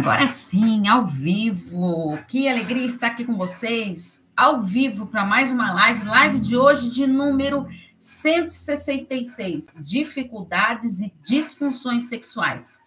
Agora 0.00 0.26
sim, 0.28 0.88
ao 0.88 1.04
vivo. 1.04 2.18
Que 2.26 2.48
alegria 2.48 2.86
estar 2.86 3.08
aqui 3.08 3.22
com 3.22 3.36
vocês, 3.36 4.24
ao 4.34 4.62
vivo, 4.62 5.06
para 5.06 5.26
mais 5.26 5.50
uma 5.50 5.74
live. 5.74 6.06
Live 6.06 6.40
de 6.40 6.56
hoje 6.56 6.88
de 6.88 7.06
número 7.06 7.66
166: 7.98 9.66
Dificuldades 9.78 11.00
e 11.00 11.12
disfunções 11.22 12.04
sexuais. 12.08 12.78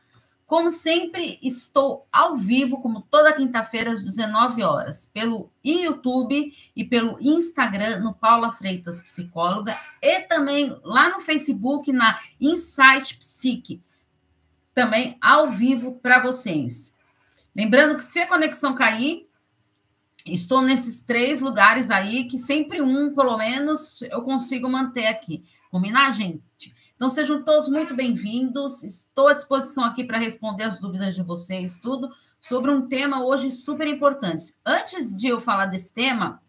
Como 0.47 0.71
sempre, 0.71 1.38
estou 1.43 2.07
ao 2.11 2.36
vivo, 2.36 2.82
como 2.82 3.02
toda 3.02 3.32
quinta-feira, 3.34 3.91
às 3.91 4.04
19 4.04 4.64
horas, 4.64 5.07
pelo 5.14 5.52
YouTube 5.64 6.52
e 6.75 6.84
pelo 6.84 7.20
Instagram, 7.21 8.00
no 8.00 8.16
Paula 8.16 8.52
Freitas 8.52 9.04
Psicóloga, 9.04 9.78
e 10.01 10.21
também 10.21 10.75
lá 10.84 11.09
no 11.09 11.20
Facebook, 11.20 11.92
na 11.92 12.20
Insight 12.42 13.18
Psique 13.20 13.79
também 14.73 15.18
ao 15.21 15.51
vivo 15.51 16.00
para 16.01 16.20
vocês. 16.20 16.93
Lembrando 17.56 17.98
que 17.98 18.04
se 18.04 18.20
a 18.20 18.28
conexão 18.28 18.74
cair, 18.74 19.30
estou 20.25 20.62
nesses 20.62 21.02
três 21.02 21.39
lugares 21.39 21.92
aí, 21.92 22.26
que 22.26 22.38
sempre 22.38 22.82
um, 22.82 23.14
pelo 23.14 23.38
menos, 23.38 24.02
eu 24.04 24.21
consigo 24.24 24.70
manter 24.70 25.07
aqui. 25.07 25.43
Combinar, 25.70 26.12
gente? 26.12 26.74
Então 26.96 27.10
sejam 27.10 27.43
todos 27.43 27.70
muito 27.70 27.96
bem-vindos. 27.96 28.84
Estou 28.84 29.28
à 29.28 29.34
disposição 29.34 29.84
aqui 29.84 30.04
para 30.04 30.18
responder 30.18 30.64
as 30.64 30.79
dúvidas 30.79 31.16
de 31.16 31.21
vocês, 31.21 31.78
tudo 31.78 32.09
sobre 32.39 32.72
um 32.72 32.88
tema 32.88 33.23
hoje 33.23 33.52
super 33.52 33.88
importante. 33.88 34.56
Antes 34.66 35.20
de 35.20 35.28
eu 35.28 35.40
falar 35.40 35.67
desse 35.67 35.94
tema, 35.94 36.42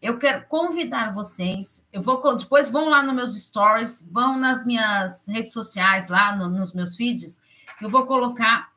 eu 0.00 0.18
quero 0.18 0.46
convidar 0.46 1.12
vocês. 1.12 1.86
Eu 1.92 2.02
vou 2.02 2.36
depois 2.36 2.68
vão 2.68 2.88
lá 2.88 3.02
nos 3.02 3.14
meus 3.14 3.44
stories, 3.44 4.08
vão 4.10 4.38
nas 4.38 4.64
minhas 4.64 5.28
redes 5.28 5.52
sociais, 5.52 6.08
lá 6.08 6.34
no, 6.34 6.48
nos 6.48 6.72
meus 6.72 6.96
feeds. 6.96 7.40
Eu 7.80 7.88
vou 7.88 8.06
colocar. 8.06 8.71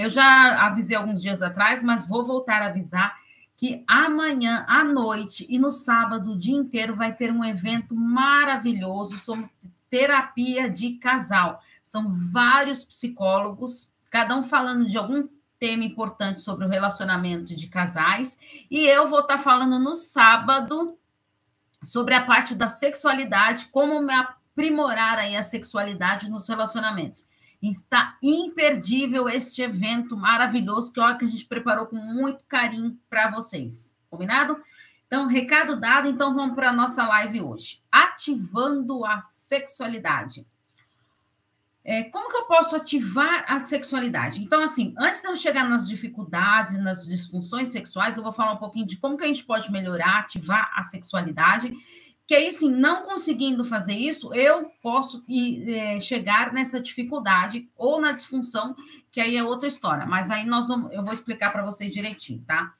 Eu 0.00 0.08
já 0.08 0.64
avisei 0.64 0.96
alguns 0.96 1.20
dias 1.20 1.42
atrás, 1.42 1.82
mas 1.82 2.08
vou 2.08 2.24
voltar 2.24 2.62
a 2.62 2.66
avisar 2.68 3.18
que 3.54 3.84
amanhã 3.86 4.64
à 4.66 4.82
noite 4.82 5.44
e 5.46 5.58
no 5.58 5.70
sábado 5.70 6.32
o 6.32 6.38
dia 6.38 6.56
inteiro 6.56 6.94
vai 6.94 7.14
ter 7.14 7.30
um 7.30 7.44
evento 7.44 7.94
maravilhoso 7.94 9.18
sobre 9.18 9.50
terapia 9.90 10.70
de 10.70 10.92
casal. 10.94 11.60
São 11.84 12.10
vários 12.32 12.82
psicólogos, 12.82 13.92
cada 14.10 14.34
um 14.34 14.42
falando 14.42 14.86
de 14.86 14.96
algum 14.96 15.28
tema 15.58 15.84
importante 15.84 16.40
sobre 16.40 16.64
o 16.64 16.68
relacionamento 16.70 17.54
de 17.54 17.68
casais, 17.68 18.38
e 18.70 18.86
eu 18.86 19.06
vou 19.06 19.20
estar 19.20 19.36
falando 19.36 19.78
no 19.78 19.94
sábado 19.94 20.96
sobre 21.84 22.14
a 22.14 22.24
parte 22.24 22.54
da 22.54 22.68
sexualidade, 22.68 23.66
como 23.66 24.00
aprimorar 24.10 25.18
aí 25.18 25.36
a 25.36 25.42
sexualidade 25.42 26.30
nos 26.30 26.48
relacionamentos. 26.48 27.28
Está 27.62 28.16
imperdível 28.22 29.28
este 29.28 29.62
evento 29.62 30.16
maravilhoso 30.16 30.92
que, 30.92 31.00
olha, 31.00 31.18
que 31.18 31.24
a 31.24 31.28
gente 31.28 31.44
preparou 31.44 31.86
com 31.86 31.96
muito 31.96 32.44
carinho 32.46 32.98
para 33.08 33.30
vocês. 33.30 33.96
Combinado? 34.08 34.56
Então, 35.06 35.26
recado 35.26 35.78
dado, 35.78 36.08
então 36.08 36.34
vamos 36.34 36.54
para 36.54 36.70
a 36.70 36.72
nossa 36.72 37.06
live 37.06 37.42
hoje. 37.42 37.82
Ativando 37.90 39.04
a 39.04 39.20
sexualidade. 39.20 40.46
É, 41.84 42.04
como 42.04 42.30
que 42.30 42.36
eu 42.36 42.44
posso 42.44 42.76
ativar 42.76 43.44
a 43.48 43.64
sexualidade? 43.64 44.42
Então, 44.42 44.62
assim, 44.62 44.94
antes 44.98 45.22
de 45.22 45.28
eu 45.28 45.34
chegar 45.34 45.68
nas 45.68 45.88
dificuldades, 45.88 46.80
nas 46.80 47.06
disfunções 47.06 47.70
sexuais, 47.70 48.16
eu 48.16 48.22
vou 48.22 48.32
falar 48.32 48.52
um 48.52 48.58
pouquinho 48.58 48.86
de 48.86 48.98
como 48.98 49.16
que 49.16 49.24
a 49.24 49.26
gente 49.26 49.44
pode 49.44 49.72
melhorar, 49.72 50.18
ativar 50.18 50.70
a 50.76 50.84
sexualidade. 50.84 51.72
Que 52.30 52.36
aí, 52.36 52.52
sim, 52.52 52.70
não 52.70 53.02
conseguindo 53.02 53.64
fazer 53.64 53.94
isso, 53.94 54.32
eu 54.32 54.70
posso 54.80 55.24
é, 55.66 55.98
chegar 55.98 56.52
nessa 56.52 56.80
dificuldade 56.80 57.68
ou 57.76 58.00
na 58.00 58.12
disfunção, 58.12 58.76
que 59.10 59.20
aí 59.20 59.36
é 59.36 59.42
outra 59.42 59.66
história. 59.66 60.06
Mas 60.06 60.30
aí 60.30 60.46
nós 60.46 60.68
vamos, 60.68 60.92
eu 60.92 61.02
vou 61.02 61.12
explicar 61.12 61.50
para 61.50 61.64
vocês 61.64 61.92
direitinho, 61.92 62.44
tá? 62.46 62.72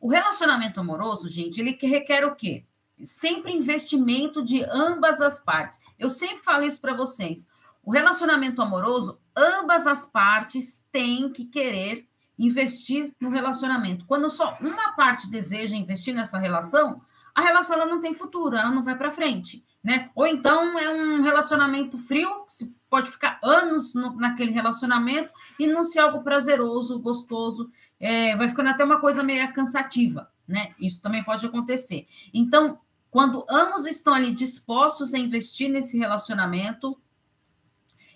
O 0.00 0.08
relacionamento 0.08 0.78
amoroso, 0.78 1.28
gente, 1.28 1.60
ele 1.60 1.76
requer 1.82 2.24
o 2.24 2.36
quê? 2.36 2.64
Sempre 3.02 3.52
investimento 3.52 4.40
de 4.40 4.62
ambas 4.70 5.20
as 5.20 5.40
partes. 5.40 5.80
Eu 5.98 6.08
sempre 6.08 6.38
falo 6.38 6.62
isso 6.62 6.80
para 6.80 6.94
vocês. 6.94 7.48
O 7.82 7.90
relacionamento 7.90 8.62
amoroso, 8.62 9.18
ambas 9.36 9.84
as 9.84 10.06
partes 10.06 10.86
têm 10.92 11.28
que 11.28 11.46
querer 11.46 12.06
investir 12.38 13.12
no 13.18 13.30
relacionamento. 13.30 14.06
Quando 14.06 14.30
só 14.30 14.56
uma 14.60 14.92
parte 14.92 15.28
deseja 15.28 15.74
investir 15.74 16.14
nessa 16.14 16.38
relação, 16.38 17.02
a 17.34 17.40
relação 17.40 17.76
ela 17.76 17.86
não 17.86 18.00
tem 18.00 18.12
futuro, 18.14 18.56
ela 18.56 18.70
não 18.70 18.82
vai 18.82 18.96
para 18.96 19.12
frente, 19.12 19.64
né? 19.82 20.10
Ou 20.14 20.26
então 20.26 20.78
é 20.78 20.90
um 20.90 21.22
relacionamento 21.22 21.96
frio, 21.98 22.44
se 22.46 22.76
pode 22.90 23.10
ficar 23.10 23.38
anos 23.42 23.94
no, 23.94 24.14
naquele 24.16 24.50
relacionamento 24.50 25.30
e 25.58 25.66
não 25.66 25.82
ser 25.82 26.00
algo 26.00 26.22
prazeroso, 26.22 26.98
gostoso, 26.98 27.70
é, 27.98 28.36
vai 28.36 28.48
ficando 28.48 28.68
até 28.68 28.84
uma 28.84 29.00
coisa 29.00 29.22
meio 29.22 29.50
cansativa, 29.52 30.30
né? 30.46 30.74
Isso 30.78 31.00
também 31.00 31.24
pode 31.24 31.46
acontecer. 31.46 32.06
Então, 32.34 32.78
quando 33.10 33.46
ambos 33.48 33.86
estão 33.86 34.14
ali 34.14 34.32
dispostos 34.32 35.14
a 35.14 35.18
investir 35.18 35.70
nesse 35.70 35.98
relacionamento, 35.98 36.98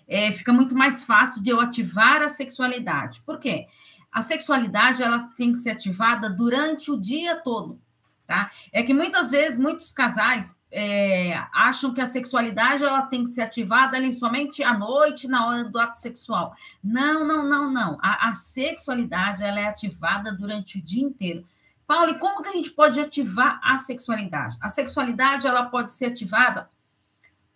é, 0.07 0.31
fica 0.31 0.53
muito 0.53 0.75
mais 0.75 1.05
fácil 1.05 1.43
de 1.43 1.49
eu 1.49 1.59
ativar 1.59 2.21
a 2.21 2.29
sexualidade. 2.29 3.21
Por 3.21 3.39
quê? 3.39 3.67
A 4.11 4.21
sexualidade 4.21 5.03
ela 5.03 5.19
tem 5.35 5.51
que 5.51 5.57
ser 5.57 5.71
ativada 5.71 6.29
durante 6.29 6.89
o 6.91 6.99
dia 6.99 7.35
todo, 7.35 7.79
tá? 8.27 8.51
É 8.73 8.83
que 8.83 8.93
muitas 8.93 9.31
vezes 9.31 9.57
muitos 9.57 9.91
casais 9.91 10.61
é, 10.69 11.33
acham 11.53 11.93
que 11.93 12.01
a 12.01 12.05
sexualidade 12.05 12.83
ela 12.83 13.03
tem 13.03 13.23
que 13.23 13.29
ser 13.29 13.41
ativada 13.41 13.95
ali 13.95 14.13
somente 14.13 14.61
à 14.61 14.77
noite, 14.77 15.29
na 15.29 15.47
hora 15.47 15.63
do 15.63 15.79
ato 15.79 15.97
sexual. 15.97 16.53
Não, 16.83 17.25
não, 17.25 17.47
não, 17.47 17.71
não. 17.71 17.97
A, 18.01 18.29
a 18.29 18.35
sexualidade 18.35 19.43
ela 19.43 19.59
é 19.59 19.65
ativada 19.65 20.33
durante 20.33 20.77
o 20.77 20.83
dia 20.83 21.03
inteiro. 21.03 21.45
Paulo, 21.87 22.19
como 22.19 22.43
que 22.43 22.49
a 22.49 22.53
gente 22.53 22.71
pode 22.71 22.99
ativar 22.99 23.61
a 23.63 23.77
sexualidade? 23.77 24.57
A 24.59 24.67
sexualidade 24.67 25.47
ela 25.47 25.67
pode 25.67 25.93
ser 25.93 26.07
ativada 26.07 26.69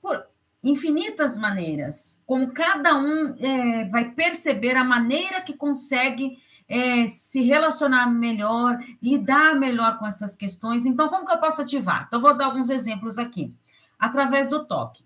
por 0.01 0.25
infinitas 0.63 1.37
maneiras, 1.37 2.21
como 2.25 2.53
cada 2.53 2.95
um 2.95 3.35
é, 3.39 3.85
vai 3.85 4.11
perceber 4.11 4.77
a 4.77 4.83
maneira 4.83 5.41
que 5.41 5.53
consegue 5.53 6.37
é, 6.71 7.07
se 7.07 7.41
relacionar 7.41 8.07
melhor, 8.07 8.79
lidar 9.01 9.55
melhor 9.55 9.99
com 9.99 10.07
essas 10.07 10.35
questões. 10.35 10.85
Então, 10.85 11.09
como 11.09 11.25
que 11.25 11.33
eu 11.33 11.39
posso 11.39 11.61
ativar? 11.61 12.05
Então, 12.07 12.19
vou 12.19 12.35
dar 12.35 12.45
alguns 12.45 12.69
exemplos 12.69 13.17
aqui. 13.17 13.55
Através 13.99 14.47
do 14.47 14.65
toque. 14.65 15.03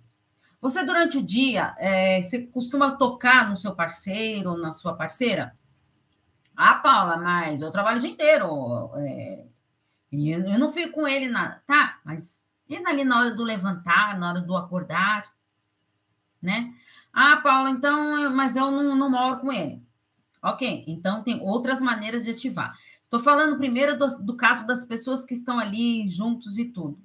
Você, 0.62 0.84
durante 0.84 1.18
o 1.18 1.24
dia, 1.24 1.76
é, 1.78 2.22
você 2.22 2.44
costuma 2.48 2.92
tocar 2.92 3.50
no 3.50 3.58
seu 3.58 3.76
parceiro, 3.76 4.58
na 4.58 4.72
sua 4.72 4.94
parceira? 4.94 5.56
Ah, 6.56 6.76
Paula, 6.76 7.18
mas 7.18 7.62
eu 7.62 7.72
trabalho 7.72 7.98
o 7.98 8.00
dia 8.02 8.10
inteiro. 8.10 8.92
É, 8.96 9.44
e 10.12 10.32
eu 10.32 10.60
não 10.60 10.72
fico 10.72 10.94
com 10.94 11.08
ele 11.08 11.28
nada. 11.28 11.62
Tá, 11.66 12.00
mas 12.06 12.42
e 12.68 12.78
ali 12.78 13.04
na 13.04 13.20
hora 13.20 13.32
do 13.32 13.44
levantar, 13.44 14.18
na 14.18 14.30
hora 14.30 14.42
do 14.42 14.56
acordar? 14.56 15.36
né? 16.46 16.74
Ah, 17.12 17.38
Paula, 17.38 17.72
então, 17.72 18.30
mas 18.34 18.56
eu 18.56 18.70
não, 18.70 18.96
não 18.96 19.10
moro 19.10 19.40
com 19.40 19.52
ele. 19.52 19.85
Ok, 20.46 20.84
então 20.86 21.24
tem 21.24 21.42
outras 21.42 21.82
maneiras 21.82 22.24
de 22.24 22.30
ativar. 22.30 22.78
Estou 23.04 23.20
falando 23.20 23.58
primeiro 23.58 23.98
do, 23.98 24.06
do, 24.20 24.38
caso 24.38 24.68
das 24.68 24.86
pessoas 24.86 25.26
que 25.26 25.34
estão 25.34 25.58
ali 25.58 26.08
juntos 26.08 26.60
e 26.60 26.66
tudo. 26.66 27.00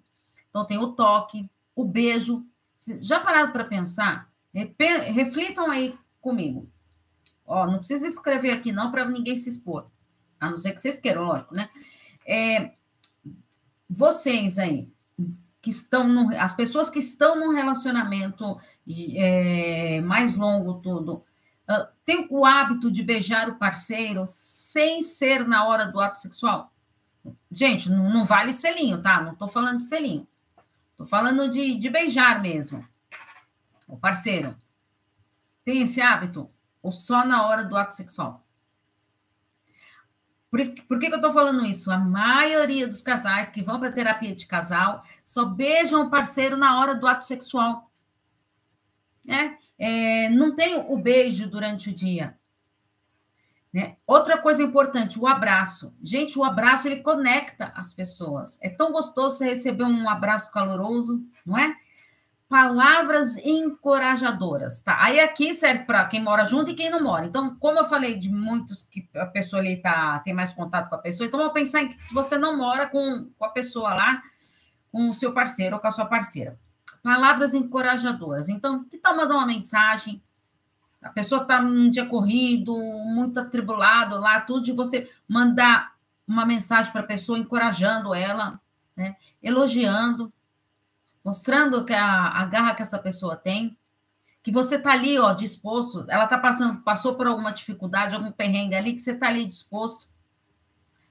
Então, 0.50 0.66
tem 0.66 0.76
o 0.76 0.92
toque, 0.92 1.48
o 1.74 1.82
beijo. 1.82 2.44
Já 3.00 3.18
pararam 3.18 3.50
para 3.50 3.64
pensar? 3.64 4.30
Reflitam 4.52 5.70
aí 5.70 5.98
comigo. 6.20 6.68
Ó, 7.46 7.66
não 7.66 7.78
precisa 7.78 8.06
escrever 8.06 8.50
aqui, 8.50 8.72
não, 8.72 8.90
para 8.90 9.08
ninguém 9.08 9.36
se 9.36 9.48
expor. 9.48 9.88
A 10.38 10.50
não 10.50 10.58
ser 10.58 10.72
que 10.72 10.80
vocês 10.80 10.98
queiram, 10.98 11.24
lógico, 11.24 11.54
né? 11.54 11.70
É, 12.28 12.74
vocês 13.88 14.58
aí, 14.58 14.86
que 15.62 15.70
estão 15.70 16.06
no, 16.06 16.36
as 16.38 16.52
pessoas 16.52 16.90
que 16.90 16.98
estão 16.98 17.40
num 17.40 17.54
relacionamento 17.54 18.58
é, 19.16 20.02
mais 20.02 20.36
longo 20.36 20.74
tudo 20.74 21.24
tem 22.04 22.26
o 22.30 22.44
hábito 22.44 22.90
de 22.90 23.02
beijar 23.02 23.48
o 23.48 23.56
parceiro 23.56 24.24
sem 24.26 25.02
ser 25.02 25.46
na 25.46 25.66
hora 25.66 25.86
do 25.86 26.00
ato 26.00 26.18
sexual? 26.18 26.72
Gente 27.50 27.90
não, 27.90 28.10
não 28.10 28.24
vale 28.24 28.52
selinho 28.52 29.02
tá? 29.02 29.20
Não 29.20 29.32
estou 29.32 29.48
falando 29.48 29.78
de 29.78 29.84
selinho. 29.84 30.26
Estou 30.92 31.06
falando 31.06 31.48
de, 31.48 31.76
de 31.76 31.88
beijar 31.88 32.40
mesmo. 32.40 32.86
O 33.86 33.96
parceiro. 33.96 34.56
Tem 35.64 35.82
esse 35.82 36.00
hábito? 36.00 36.50
Ou 36.82 36.90
só 36.90 37.24
na 37.24 37.46
hora 37.46 37.64
do 37.64 37.76
ato 37.76 37.94
sexual? 37.94 38.44
Por, 40.50 40.58
isso, 40.58 40.74
por 40.88 40.98
que, 40.98 41.06
que 41.06 41.12
eu 41.12 41.18
estou 41.18 41.32
falando 41.32 41.64
isso? 41.64 41.90
A 41.92 41.98
maioria 41.98 42.88
dos 42.88 43.02
casais 43.02 43.50
que 43.50 43.62
vão 43.62 43.78
para 43.78 43.92
terapia 43.92 44.34
de 44.34 44.46
casal 44.46 45.04
só 45.24 45.44
beijam 45.44 46.06
o 46.06 46.10
parceiro 46.10 46.56
na 46.56 46.80
hora 46.80 46.96
do 46.96 47.06
ato 47.06 47.24
sexual. 47.24 47.90
É, 49.28 49.56
é, 49.80 50.28
não 50.28 50.54
tem 50.54 50.76
o 50.76 50.98
beijo 50.98 51.48
durante 51.48 51.88
o 51.88 51.94
dia. 51.94 52.38
Né? 53.72 53.96
Outra 54.06 54.36
coisa 54.36 54.62
importante, 54.62 55.18
o 55.18 55.26
abraço. 55.26 55.94
Gente, 56.02 56.38
o 56.38 56.44
abraço 56.44 56.86
ele 56.86 57.02
conecta 57.02 57.72
as 57.74 57.94
pessoas. 57.94 58.58
É 58.60 58.68
tão 58.68 58.92
gostoso 58.92 59.38
você 59.38 59.46
receber 59.46 59.84
um 59.84 60.08
abraço 60.08 60.52
caloroso, 60.52 61.24
não 61.46 61.56
é? 61.56 61.74
palavras 62.50 63.36
encorajadoras, 63.36 64.80
tá? 64.80 64.96
Aí 65.00 65.20
aqui 65.20 65.54
serve 65.54 65.84
para 65.84 66.04
quem 66.06 66.20
mora 66.20 66.44
junto 66.44 66.68
e 66.68 66.74
quem 66.74 66.90
não 66.90 67.00
mora. 67.00 67.24
Então, 67.24 67.54
como 67.54 67.78
eu 67.78 67.84
falei 67.84 68.18
de 68.18 68.28
muitos 68.28 68.82
que 68.82 69.08
a 69.14 69.26
pessoa 69.26 69.62
ali 69.62 69.76
tá, 69.76 70.18
tem 70.18 70.34
mais 70.34 70.52
contato 70.52 70.88
com 70.88 70.96
a 70.96 70.98
pessoa, 70.98 71.28
então 71.28 71.38
vou 71.38 71.52
pensar 71.52 71.82
em 71.82 71.90
que 71.90 72.02
se 72.02 72.12
você 72.12 72.36
não 72.36 72.58
mora 72.58 72.88
com, 72.88 73.30
com 73.38 73.44
a 73.44 73.50
pessoa 73.50 73.94
lá, 73.94 74.20
com 74.90 75.10
o 75.10 75.14
seu 75.14 75.32
parceiro 75.32 75.76
ou 75.76 75.80
com 75.80 75.86
a 75.86 75.92
sua 75.92 76.06
parceira. 76.06 76.58
Palavras 77.02 77.54
encorajadoras. 77.54 78.48
Então, 78.48 78.84
que 78.84 78.98
tal 78.98 79.16
mandar 79.16 79.34
uma 79.36 79.46
mensagem? 79.46 80.22
A 81.02 81.08
pessoa 81.08 81.42
está 81.42 81.60
num 81.60 81.88
dia 81.88 82.04
corrido, 82.04 82.76
muito 82.76 83.40
atribulado 83.40 84.18
lá, 84.18 84.40
tudo, 84.40 84.62
de 84.62 84.72
você 84.72 85.10
mandar 85.26 85.94
uma 86.26 86.44
mensagem 86.44 86.92
para 86.92 87.00
a 87.00 87.06
pessoa 87.06 87.38
encorajando 87.38 88.14
ela, 88.14 88.60
né? 88.94 89.16
elogiando, 89.42 90.32
mostrando 91.24 91.84
que 91.84 91.94
a, 91.94 92.28
a 92.28 92.44
garra 92.44 92.74
que 92.74 92.82
essa 92.82 92.98
pessoa 92.98 93.34
tem, 93.34 93.76
que 94.42 94.52
você 94.52 94.76
está 94.76 94.92
ali, 94.92 95.18
ó, 95.18 95.32
disposto, 95.32 96.04
ela 96.08 96.24
está 96.24 96.38
passando, 96.38 96.82
passou 96.82 97.14
por 97.14 97.26
alguma 97.26 97.52
dificuldade, 97.52 98.14
algum 98.14 98.32
perrengue 98.32 98.74
ali, 98.74 98.92
que 98.92 99.00
você 99.00 99.12
está 99.12 99.28
ali 99.28 99.46
disposto 99.46 100.10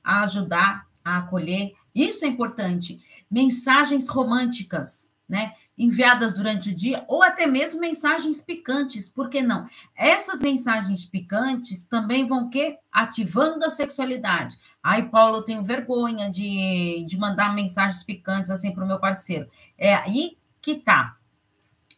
a 0.03 0.23
ajudar, 0.23 0.87
a 1.03 1.17
acolher. 1.17 1.75
Isso 1.93 2.25
é 2.25 2.27
importante. 2.27 3.01
Mensagens 3.29 4.07
românticas 4.07 5.15
né, 5.29 5.53
enviadas 5.77 6.33
durante 6.33 6.71
o 6.71 6.75
dia, 6.75 7.05
ou 7.07 7.21
até 7.21 7.45
mesmo 7.45 7.79
mensagens 7.79 8.41
picantes, 8.41 9.07
por 9.07 9.29
que 9.29 9.43
não? 9.43 9.67
Essas 9.95 10.41
mensagens 10.41 11.05
picantes 11.05 11.85
também 11.85 12.25
vão 12.25 12.49
que 12.49 12.77
ativando 12.91 13.63
a 13.63 13.69
sexualidade. 13.69 14.57
Ai, 14.81 15.07
Paulo, 15.07 15.37
eu 15.37 15.43
tenho 15.43 15.63
vergonha 15.63 16.31
de, 16.31 17.05
de 17.07 17.17
mandar 17.17 17.53
mensagens 17.53 18.03
picantes 18.03 18.49
assim 18.49 18.71
para 18.73 18.83
o 18.83 18.87
meu 18.87 18.99
parceiro. 18.99 19.47
É 19.77 19.93
aí 19.93 20.35
que 20.59 20.75
tá. 20.75 21.15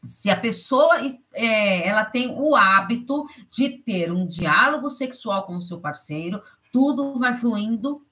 Se 0.04 0.30
a 0.30 0.39
pessoa 0.39 0.98
é, 1.33 1.88
ela 1.88 2.04
tem 2.04 2.36
o 2.38 2.56
hábito 2.56 3.25
de 3.56 3.69
ter 3.69 4.12
um 4.12 4.25
diálogo 4.25 4.89
sexual 4.89 5.45
com 5.45 5.56
o 5.56 5.62
seu 5.62 5.80
parceiro, 5.80 6.42
tudo 6.72 7.18
vai 7.18 7.33
fluindo 7.33 8.04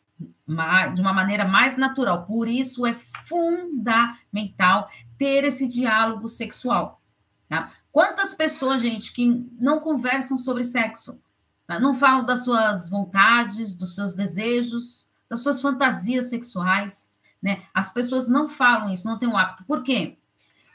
de 0.94 1.02
uma 1.02 1.14
maneira 1.14 1.46
mais 1.46 1.78
natural. 1.78 2.26
Por 2.26 2.48
isso 2.48 2.86
é 2.86 2.94
fundamental 2.94 4.90
ter 5.18 5.44
esse 5.44 5.68
diálogo 5.68 6.28
sexual. 6.28 7.02
Tá? 7.48 7.72
Quantas 7.92 8.34
pessoas, 8.34 8.82
gente, 8.82 9.14
que 9.14 9.48
não 9.60 9.80
conversam 9.80 10.38
sobre 10.38 10.64
sexo, 10.64 11.20
tá? 11.66 11.80
não 11.80 11.94
falam 11.94 12.26
das 12.26 12.44
suas 12.44 12.90
vontades, 12.90 13.76
dos 13.76 13.96
seus 13.96 14.16
desejos, 14.16 15.10
das 15.30 15.42
suas 15.42 15.62
fantasias 15.62 16.26
sexuais, 16.26 17.12
né? 17.42 17.64
As 17.74 17.90
pessoas 17.92 18.28
não 18.28 18.48
falam 18.48 18.92
isso, 18.92 19.08
não 19.08 19.18
têm 19.18 19.30
o 19.30 19.34
um 19.34 19.38
hábito. 19.38 19.64
Por 19.64 19.84
quê? 19.84 20.18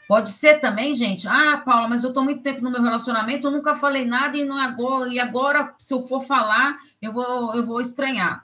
Pode 0.06 0.31
ser 0.31 0.61
também, 0.61 0.94
gente, 0.94 1.26
ah, 1.26 1.62
Paula, 1.64 1.88
mas 1.88 2.05
eu 2.05 2.08
estou 2.08 2.23
muito 2.23 2.43
tempo 2.43 2.61
no 2.61 2.70
meu 2.70 2.82
relacionamento, 2.82 3.46
eu 3.46 3.50
nunca 3.50 3.75
falei 3.75 4.05
nada 4.05 4.37
e, 4.37 4.44
não 4.44 4.58
agora, 4.58 5.08
e 5.08 5.19
agora, 5.19 5.75
se 5.79 5.94
eu 5.94 6.00
for 6.00 6.20
falar, 6.20 6.76
eu 7.00 7.12
vou, 7.12 7.55
eu 7.55 7.64
vou 7.64 7.81
estranhar. 7.81 8.44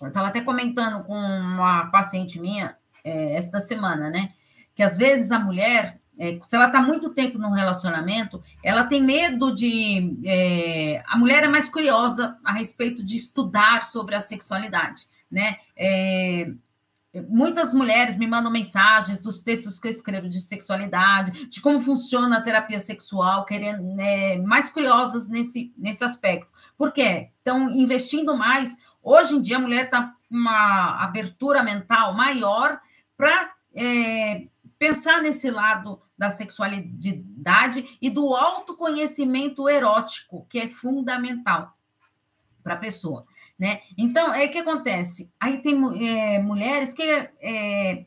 Eu 0.00 0.08
estava 0.08 0.28
até 0.28 0.40
comentando 0.40 1.04
com 1.04 1.14
uma 1.14 1.86
paciente 1.86 2.40
minha 2.40 2.76
é, 3.04 3.36
esta 3.36 3.60
semana, 3.60 4.10
né? 4.10 4.32
Que 4.74 4.82
às 4.82 4.96
vezes 4.96 5.30
a 5.30 5.38
mulher, 5.38 6.00
é, 6.18 6.38
se 6.42 6.56
ela 6.56 6.66
está 6.66 6.82
muito 6.82 7.10
tempo 7.10 7.38
num 7.38 7.52
relacionamento, 7.52 8.42
ela 8.62 8.84
tem 8.84 9.02
medo 9.02 9.54
de. 9.54 10.18
É, 10.24 11.02
a 11.06 11.16
mulher 11.16 11.44
é 11.44 11.48
mais 11.48 11.68
curiosa 11.68 12.36
a 12.44 12.52
respeito 12.52 13.04
de 13.04 13.16
estudar 13.16 13.84
sobre 13.84 14.14
a 14.14 14.20
sexualidade, 14.20 15.06
né? 15.30 15.58
É, 15.76 16.50
muitas 17.28 17.72
mulheres 17.72 18.16
me 18.16 18.26
mandam 18.26 18.50
mensagens 18.50 19.20
dos 19.20 19.38
textos 19.38 19.78
que 19.78 19.86
eu 19.86 19.90
escrevo 19.90 20.28
de 20.28 20.40
sexualidade, 20.40 21.48
de 21.48 21.60
como 21.60 21.78
funciona 21.80 22.38
a 22.38 22.40
terapia 22.40 22.80
sexual, 22.80 23.44
querendo 23.44 23.82
né, 23.94 24.38
mais 24.38 24.68
curiosas 24.68 25.28
nesse, 25.28 25.72
nesse 25.78 26.02
aspecto. 26.02 26.52
Por 26.76 26.92
quê? 26.92 27.30
Estão 27.38 27.70
investindo 27.70 28.36
mais 28.36 28.76
Hoje 29.04 29.34
em 29.34 29.40
dia, 29.42 29.58
a 29.58 29.60
mulher 29.60 29.84
está 29.84 30.02
com 30.02 30.34
uma 30.34 31.02
abertura 31.04 31.62
mental 31.62 32.14
maior 32.14 32.80
para 33.14 33.52
é, 33.74 34.48
pensar 34.78 35.20
nesse 35.20 35.50
lado 35.50 36.00
da 36.16 36.30
sexualidade 36.30 37.98
e 38.00 38.08
do 38.08 38.34
autoconhecimento 38.34 39.68
erótico, 39.68 40.46
que 40.48 40.58
é 40.58 40.68
fundamental 40.68 41.76
para 42.62 42.74
a 42.74 42.78
pessoa. 42.78 43.26
Né? 43.58 43.82
Então, 43.98 44.32
é 44.32 44.48
que 44.48 44.58
acontece? 44.58 45.30
Aí 45.38 45.60
tem 45.60 45.74
é, 46.08 46.40
mulheres 46.40 46.94
que, 46.94 47.02
é, 47.02 48.06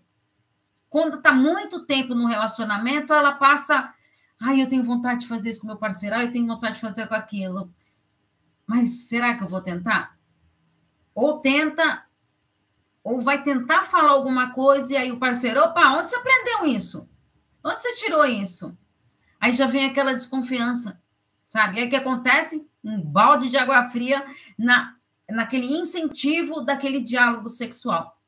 quando 0.89 1.17
está 1.17 1.31
muito 1.31 1.85
tempo 1.85 2.15
no 2.15 2.25
relacionamento, 2.25 3.13
ela 3.13 3.33
passa. 3.33 3.94
Ai, 4.39 4.63
eu 4.63 4.67
tenho 4.67 4.83
vontade 4.83 5.21
de 5.21 5.27
fazer 5.27 5.51
isso 5.51 5.61
com 5.61 5.67
meu 5.67 5.77
parceiro, 5.77 6.15
ai, 6.15 6.25
eu 6.25 6.31
tenho 6.31 6.47
vontade 6.47 6.75
de 6.75 6.81
fazer 6.81 7.05
com 7.07 7.13
aquilo. 7.13 7.71
Mas 8.65 9.07
será 9.07 9.35
que 9.35 9.44
eu 9.44 9.47
vou 9.47 9.61
tentar? 9.61 10.16
Ou 11.17 11.39
tenta, 11.39 12.05
ou 13.03 13.19
vai 13.19 13.41
tentar 13.41 13.81
falar 13.81 14.11
alguma 14.11 14.51
coisa, 14.51 14.93
e 14.93 14.97
aí 14.97 15.11
o 15.11 15.17
parceiro, 15.17 15.59
opa, 15.63 15.97
onde 15.97 16.11
você 16.11 16.15
aprendeu 16.15 16.67
isso? 16.67 17.09
Onde 17.63 17.81
você 17.81 17.95
tirou 17.95 18.23
isso? 18.23 18.77
Aí 19.39 19.51
já 19.51 19.65
vem 19.65 19.85
aquela 19.85 20.13
desconfiança, 20.13 21.01
sabe? 21.47 21.77
E 21.77 21.79
aí 21.79 21.87
o 21.87 21.89
que 21.89 21.95
acontece? 21.95 22.69
Um 22.83 23.01
balde 23.01 23.49
de 23.49 23.57
água 23.57 23.89
fria 23.89 24.23
na, 24.55 24.95
naquele 25.27 25.65
incentivo 25.65 26.61
daquele 26.61 27.01
diálogo 27.01 27.49
sexual. 27.49 28.21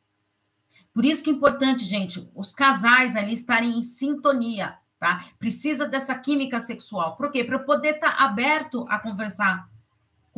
Por 0.91 1.05
isso 1.05 1.23
que 1.23 1.29
é 1.29 1.33
importante, 1.33 1.85
gente, 1.85 2.27
os 2.33 2.51
casais 2.51 3.15
ali 3.15 3.33
estarem 3.33 3.77
em 3.77 3.83
sintonia, 3.83 4.79
tá? 4.99 5.25
Precisa 5.37 5.85
dessa 5.85 6.15
química 6.15 6.59
sexual. 6.59 7.15
Por 7.15 7.31
quê? 7.31 7.43
Para 7.43 7.59
poder 7.59 7.97
estar 7.97 8.17
tá 8.17 8.23
aberto 8.23 8.83
a 8.89 8.97
conversar 8.97 9.69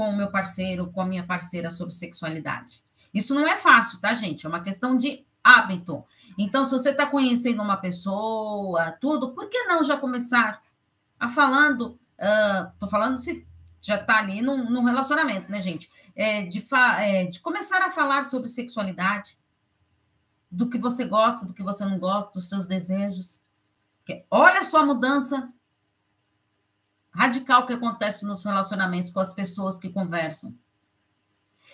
com 0.02 0.10
o 0.10 0.18
meu 0.18 0.32
parceiro, 0.32 0.92
com 0.92 1.00
a 1.00 1.06
minha 1.06 1.24
parceira 1.24 1.70
sobre 1.70 1.94
sexualidade. 1.94 2.84
Isso 3.14 3.36
não 3.36 3.46
é 3.46 3.56
fácil, 3.56 4.00
tá, 4.02 4.16
gente? 4.16 4.48
É 4.48 4.50
uma 4.50 4.64
questão 4.64 4.98
de 4.98 5.24
hábito. 5.44 6.04
Então, 6.40 6.66
se 6.66 6.72
você 6.72 6.90
está 6.90 7.06
conhecendo 7.06 7.62
uma 7.62 7.78
pessoa, 7.78 8.94
tudo, 9.00 9.36
por 9.36 9.48
que 9.48 9.66
não 9.66 9.84
já 9.84 9.96
começar 9.96 10.60
a 11.20 11.30
falando? 11.30 12.00
Estou 12.74 12.90
falando 12.90 13.20
se 13.20 13.46
já 13.80 13.94
está 13.94 14.18
ali 14.18 14.42
num, 14.42 14.72
num, 14.72 14.84
relacionamento, 14.84 15.52
né, 15.52 15.62
gente? 15.62 15.88
É, 16.16 16.48
de, 16.48 16.66
é, 16.98 17.26
de 17.26 17.40
começar 17.40 17.84
a 17.84 17.92
falar 17.92 18.28
sobre 18.28 18.50
sexualidade, 18.50 19.38
do 20.50 20.68
que 20.68 20.80
você 20.80 21.06
gosta, 21.06 21.46
do 21.46 21.54
que 21.54 21.62
você 21.62 21.86
não 21.86 22.00
gosta, 22.00 22.34
dos 22.34 22.50
seus 22.50 22.66
desejos. 22.66 23.44
Olha 24.32 24.64
só 24.64 24.80
a 24.80 24.86
mudança 24.86 25.54
radical 27.12 27.66
que 27.66 27.74
acontece 27.74 28.26
nos 28.26 28.44
relacionamentos 28.44 29.12
com 29.12 29.20
as 29.20 29.34
pessoas 29.34 29.78
que 29.78 29.90
conversam. 29.90 30.56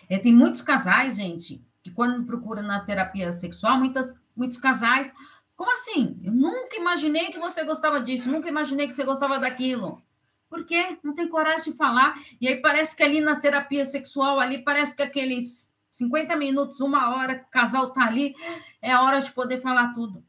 É, 0.09 0.17
tem 0.17 0.33
muitos 0.33 0.61
casais, 0.61 1.15
gente, 1.15 1.63
que 1.83 1.91
quando 1.91 2.25
procuram 2.25 2.63
na 2.63 2.79
terapia 2.79 3.31
sexual, 3.31 3.77
muitas, 3.77 4.19
muitos 4.35 4.57
casais, 4.57 5.13
como 5.55 5.71
assim? 5.71 6.19
Eu 6.23 6.31
nunca 6.31 6.75
imaginei 6.75 7.31
que 7.31 7.39
você 7.39 7.63
gostava 7.63 8.01
disso, 8.01 8.29
nunca 8.29 8.49
imaginei 8.49 8.87
que 8.87 8.93
você 8.93 9.03
gostava 9.03 9.39
daquilo. 9.39 10.01
Por 10.49 10.65
quê? 10.65 10.97
Não 11.03 11.13
tem 11.13 11.27
coragem 11.27 11.71
de 11.71 11.77
falar. 11.77 12.15
E 12.39 12.47
aí 12.47 12.61
parece 12.61 12.95
que 12.95 13.03
ali 13.03 13.19
na 13.19 13.35
terapia 13.35 13.85
sexual, 13.85 14.39
ali 14.39 14.63
parece 14.63 14.95
que 14.95 15.01
aqueles 15.01 15.73
50 15.91 16.35
minutos, 16.35 16.79
uma 16.79 17.15
hora, 17.15 17.43
o 17.45 17.51
casal 17.51 17.91
tá 17.91 18.05
ali, 18.05 18.35
é 18.81 18.91
a 18.91 19.01
hora 19.01 19.19
de 19.19 19.31
poder 19.31 19.61
falar 19.61 19.93
tudo 19.93 20.23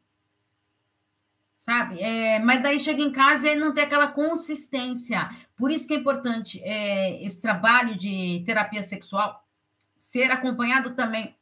sabe? 1.68 2.00
É, 2.00 2.38
mas 2.38 2.62
daí 2.62 2.80
chega 2.80 3.02
em 3.02 3.12
casa 3.12 3.46
e 3.46 3.54
não 3.54 3.74
tem 3.74 3.84
aquela 3.84 4.06
consistência. 4.06 5.28
Por 5.54 5.70
isso 5.70 5.86
que 5.86 5.92
é 5.92 5.98
importante 5.98 6.62
é, 6.64 7.22
esse 7.22 7.42
trabalho 7.42 7.94
de 7.94 8.42
terapia 8.46 8.82
sexual 8.82 9.46
ser 9.94 10.30
acompanhado 10.30 10.94
também 10.94 11.36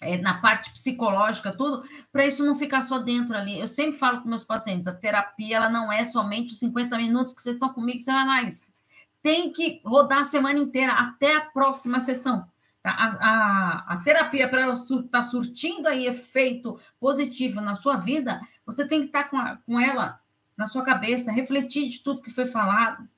é, 0.00 0.16
na 0.18 0.40
parte 0.40 0.70
psicológica, 0.70 1.50
tudo, 1.50 1.82
para 2.12 2.24
isso 2.24 2.46
não 2.46 2.54
ficar 2.54 2.82
só 2.82 3.00
dentro 3.00 3.36
ali. 3.36 3.58
Eu 3.58 3.66
sempre 3.66 3.98
falo 3.98 4.22
com 4.22 4.28
meus 4.28 4.44
pacientes, 4.44 4.86
a 4.86 4.94
terapia 4.94 5.56
ela 5.56 5.68
não 5.68 5.92
é 5.92 6.04
somente 6.04 6.52
os 6.52 6.60
50 6.60 6.96
minutos 6.96 7.34
que 7.34 7.42
vocês 7.42 7.56
estão 7.56 7.74
comigo 7.74 7.98
semanais. 7.98 8.72
Tem 9.20 9.50
que 9.50 9.80
rodar 9.84 10.20
a 10.20 10.24
semana 10.24 10.60
inteira 10.60 10.92
até 10.92 11.34
a 11.34 11.40
próxima 11.40 11.98
sessão. 11.98 12.46
A, 12.90 13.06
a, 13.20 13.94
a 13.94 13.96
terapia, 13.98 14.48
para 14.48 14.62
ela 14.62 14.74
estar 14.74 15.02
tá 15.10 15.22
surtindo 15.22 15.88
aí 15.88 16.06
efeito 16.06 16.78
positivo 16.98 17.60
na 17.60 17.74
sua 17.74 17.96
vida, 17.96 18.40
você 18.64 18.86
tem 18.86 19.00
que 19.00 19.06
estar 19.06 19.24
tá 19.24 19.28
com, 19.28 19.72
com 19.72 19.80
ela 19.80 20.20
na 20.56 20.66
sua 20.66 20.82
cabeça, 20.82 21.30
refletir 21.30 21.88
de 21.88 22.00
tudo 22.00 22.20
que 22.22 22.30
foi 22.30 22.46
falado, 22.46 23.08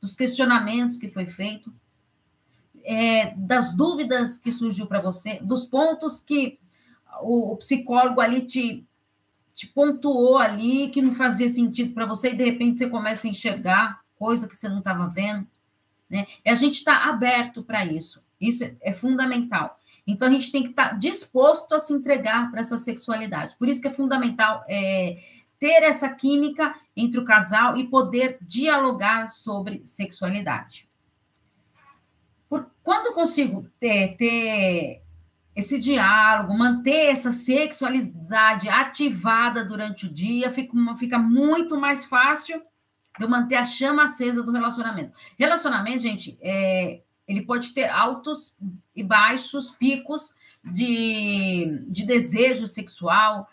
dos 0.00 0.14
questionamentos 0.14 0.98
que 0.98 1.08
foi 1.08 1.26
feito, 1.26 1.74
é, 2.84 3.34
das 3.36 3.74
dúvidas 3.74 4.38
que 4.38 4.52
surgiu 4.52 4.86
para 4.86 5.00
você, 5.00 5.40
dos 5.40 5.66
pontos 5.66 6.20
que 6.20 6.58
o, 7.22 7.52
o, 7.52 7.56
psicólogo 7.56 8.20
ali 8.20 8.42
te, 8.42 8.86
te 9.54 9.66
pontuou 9.66 10.36
ali, 10.36 10.88
que 10.90 11.00
não 11.00 11.12
fazia 11.12 11.48
sentido 11.48 11.94
para 11.94 12.06
você, 12.06 12.32
e 12.32 12.36
de 12.36 12.44
repente 12.44 12.78
você 12.78 12.88
começa 12.88 13.26
a 13.26 13.30
enxergar 13.30 14.00
coisa 14.16 14.48
que 14.48 14.56
você 14.56 14.68
não 14.68 14.78
estava 14.80 15.06
vendo. 15.06 15.46
Né? 16.08 16.26
E 16.44 16.50
a 16.50 16.54
gente 16.54 16.76
está 16.76 17.08
aberto 17.08 17.62
para 17.62 17.84
isso. 17.84 18.23
Isso 18.48 18.64
é 18.80 18.92
fundamental. 18.92 19.78
Então, 20.06 20.28
a 20.28 20.30
gente 20.30 20.52
tem 20.52 20.62
que 20.62 20.70
estar 20.70 20.90
tá 20.90 20.94
disposto 20.96 21.74
a 21.74 21.78
se 21.78 21.92
entregar 21.92 22.50
para 22.50 22.60
essa 22.60 22.76
sexualidade. 22.76 23.56
Por 23.56 23.68
isso 23.68 23.80
que 23.80 23.88
é 23.88 23.92
fundamental 23.92 24.64
é, 24.68 25.18
ter 25.58 25.82
essa 25.82 26.08
química 26.08 26.74
entre 26.94 27.18
o 27.18 27.24
casal 27.24 27.76
e 27.76 27.88
poder 27.88 28.38
dialogar 28.42 29.30
sobre 29.30 29.80
sexualidade. 29.84 30.88
Por, 32.48 32.70
quando 32.82 33.06
eu 33.06 33.12
consigo 33.14 33.66
ter, 33.80 34.16
ter 34.16 35.02
esse 35.56 35.78
diálogo, 35.78 36.56
manter 36.56 37.06
essa 37.06 37.32
sexualidade 37.32 38.68
ativada 38.68 39.64
durante 39.64 40.06
o 40.06 40.12
dia, 40.12 40.50
fica, 40.50 40.76
fica 40.96 41.18
muito 41.18 41.78
mais 41.78 42.04
fácil 42.04 42.62
de 43.18 43.24
eu 43.24 43.28
manter 43.28 43.54
a 43.54 43.64
chama 43.64 44.04
acesa 44.04 44.42
do 44.42 44.52
relacionamento. 44.52 45.12
Relacionamento, 45.38 46.00
gente, 46.00 46.36
é, 46.42 47.00
ele 47.26 47.42
pode 47.42 47.72
ter 47.72 47.88
altos 47.88 48.54
e 48.94 49.02
baixos 49.02 49.70
picos 49.72 50.34
de, 50.62 51.84
de 51.88 52.04
desejo 52.04 52.66
sexual. 52.66 53.48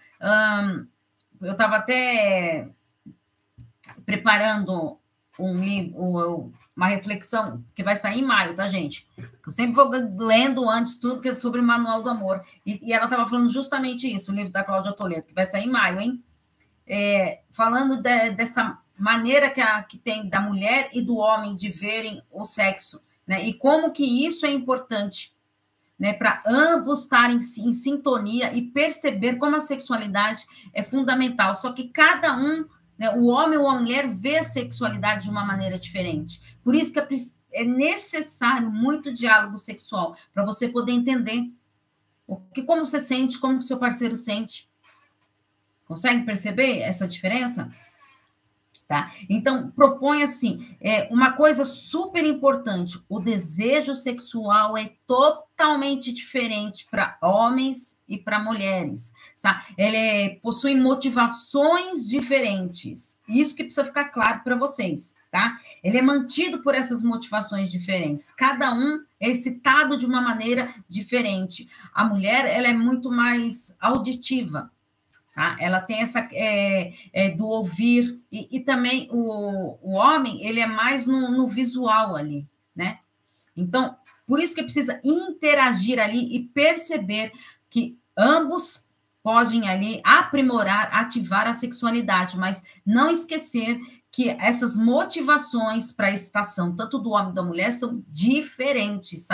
Eu 1.42 1.52
estava 1.52 1.78
até 1.78 2.70
preparando 4.06 5.00
um 5.40 5.56
livro, 5.56 6.52
uma 6.76 6.88
reflexão 6.88 7.64
que 7.74 7.84
vai 7.84 7.96
sair 7.96 8.20
em 8.20 8.26
maio, 8.26 8.56
tá, 8.56 8.68
gente? 8.68 9.08
Eu 9.18 9.52
sempre 9.52 9.74
vou 9.74 9.90
lendo 9.90 10.70
antes 10.70 10.98
tudo 10.98 11.22
que 11.22 11.30
é 11.30 11.36
sobre 11.36 11.60
o 11.60 11.64
Manual 11.64 12.04
do 12.04 12.10
Amor. 12.10 12.42
E, 12.66 12.90
e 12.90 12.94
ela 12.94 13.06
estava 13.06 13.28
falando 13.28 13.50
justamente 13.50 14.14
isso, 14.14 14.32
o 14.32 14.36
livro 14.36 14.52
da 14.52 14.64
Cláudia 14.64 14.94
Toledo, 14.94 15.28
que 15.28 15.34
vai 15.34 15.46
sair 15.46 15.66
em 15.66 15.72
maio, 15.72 16.00
hein? 16.00 16.24
É, 16.86 17.42
falando 17.52 18.02
de, 18.02 18.32
dessa 18.32 18.78
maneira 18.98 19.50
que, 19.50 19.62
a, 19.62 19.82
que 19.84 19.98
tem 19.98 20.28
da 20.28 20.42
mulher 20.42 20.90
e 20.94 21.02
do 21.02 21.18
homem 21.18 21.56
de 21.56 21.70
verem 21.70 22.22
o 22.30 22.44
sexo, 22.44 23.02
né? 23.32 23.48
E 23.48 23.54
como 23.54 23.92
que 23.92 24.04
isso 24.28 24.46
é 24.46 24.52
importante, 24.52 25.34
né? 25.98 26.12
Para 26.12 26.44
ambos 26.46 27.04
estarem 27.04 27.38
em 27.38 27.74
sintonia 27.74 28.54
e 28.54 28.62
perceber 28.62 29.38
como 29.38 29.56
a 29.56 29.62
sexualidade 29.62 30.46
é 30.74 30.84
fundamental. 30.84 31.56
Só 31.56 31.72
que 31.72 31.88
cada 31.88 32.36
um 32.36 32.66
né? 33.02 33.10
O 33.16 33.30
homem 33.30 33.58
ou 33.58 33.68
a 33.68 33.80
mulher 33.80 34.08
vê 34.08 34.38
a 34.38 34.44
sexualidade 34.44 35.24
de 35.24 35.30
uma 35.32 35.44
maneira 35.44 35.80
diferente. 35.80 36.40
Por 36.64 36.76
isso 36.76 36.94
que 36.94 37.00
é, 37.00 37.08
é 37.54 37.64
necessário 37.64 38.70
muito 38.70 39.12
diálogo 39.12 39.58
sexual 39.58 40.16
para 40.32 40.46
você 40.46 40.70
poder 40.70 40.92
entender 40.92 41.52
o 42.28 42.38
que 42.38 42.62
como 42.62 42.86
você 42.86 43.00
sente, 43.00 43.40
como 43.40 43.58
o 43.58 43.62
seu 43.62 43.80
parceiro 43.80 44.16
sente. 44.16 44.70
Consegue 45.86 46.24
perceber 46.26 46.78
essa 46.78 47.08
diferença? 47.08 47.74
Tá? 48.92 49.10
Então, 49.30 49.72
propõe 49.72 50.22
assim: 50.22 50.76
é, 50.82 51.08
uma 51.10 51.32
coisa 51.32 51.64
super 51.64 52.26
importante: 52.26 53.02
o 53.08 53.22
desejo 53.22 53.96
sexual 53.96 54.78
é 54.78 54.92
totalmente 55.08 56.12
diferente 56.12 56.86
para 56.92 57.18
homens 57.22 57.98
e 58.06 58.18
para 58.18 58.44
mulheres. 58.44 59.14
Tá? 59.42 59.66
Ele 59.78 59.96
é, 59.96 60.30
possui 60.44 60.76
motivações 60.76 62.06
diferentes. 62.10 63.18
Isso 63.30 63.56
que 63.56 63.64
precisa 63.64 63.86
ficar 63.86 64.10
claro 64.10 64.44
para 64.44 64.58
vocês. 64.58 65.16
Tá? 65.32 65.58
Ele 65.82 65.98
é 65.98 66.02
mantido 66.02 66.62
por 66.62 66.76
essas 66.76 67.02
motivações 67.02 67.72
diferentes. 67.72 68.30
Cada 68.32 68.74
um 68.74 69.06
é 69.22 69.30
excitado 69.30 69.96
de 69.96 70.06
uma 70.06 70.20
maneira 70.20 70.68
diferente. 70.90 71.70
A 71.94 72.04
mulher 72.04 72.46
ela 72.46 72.68
é 72.68 72.74
muito 72.74 73.10
mais 73.10 73.74
auditiva, 73.80 74.70
Tá? 75.34 75.56
Ela 75.60 75.80
tem 75.80 76.02
essa 76.02 76.28
é, 76.34 76.92
é, 77.14 77.30
do 77.30 77.48
ouvir, 77.48 78.20
e, 78.32 78.58
e, 78.58 78.60
também 78.60 79.08
o, 79.12 79.78
o 79.82 79.94
homem, 79.94 80.46
ele 80.46 80.60
é 80.60 80.68
mais 80.68 81.08
no, 81.08 81.32
no 81.32 81.48
visual 81.48 82.16
ali, 82.16 82.46
né? 82.76 83.00
Então, 83.56 83.96
por 84.28 84.42
isso 84.42 84.54
que 84.54 84.64
precisa 84.64 85.00
interagir 85.04 86.00
ali 86.00 86.36
e 86.36 86.44
perceber 86.44 87.32
que 87.70 87.98
ambos 88.18 88.86
podem 89.24 89.70
ali 89.70 90.02
aprimorar, 90.04 90.90
ativar 90.94 91.48
a 91.48 91.54
sexualidade, 91.54 92.38
mas 92.38 92.64
não 92.86 93.10
esquecer 93.10 93.80
que 94.12 94.30
essas 94.30 94.76
motivações 94.78 95.92
para 95.92 96.08
a 96.08 96.12
excitação, 96.12 96.76
tanto 96.76 97.00
do 97.00 97.12
homem 97.12 97.32
e 97.32 97.36
da 97.36 97.44
mulher, 97.44 97.72
são 97.72 98.04
diferentes, 98.10 99.30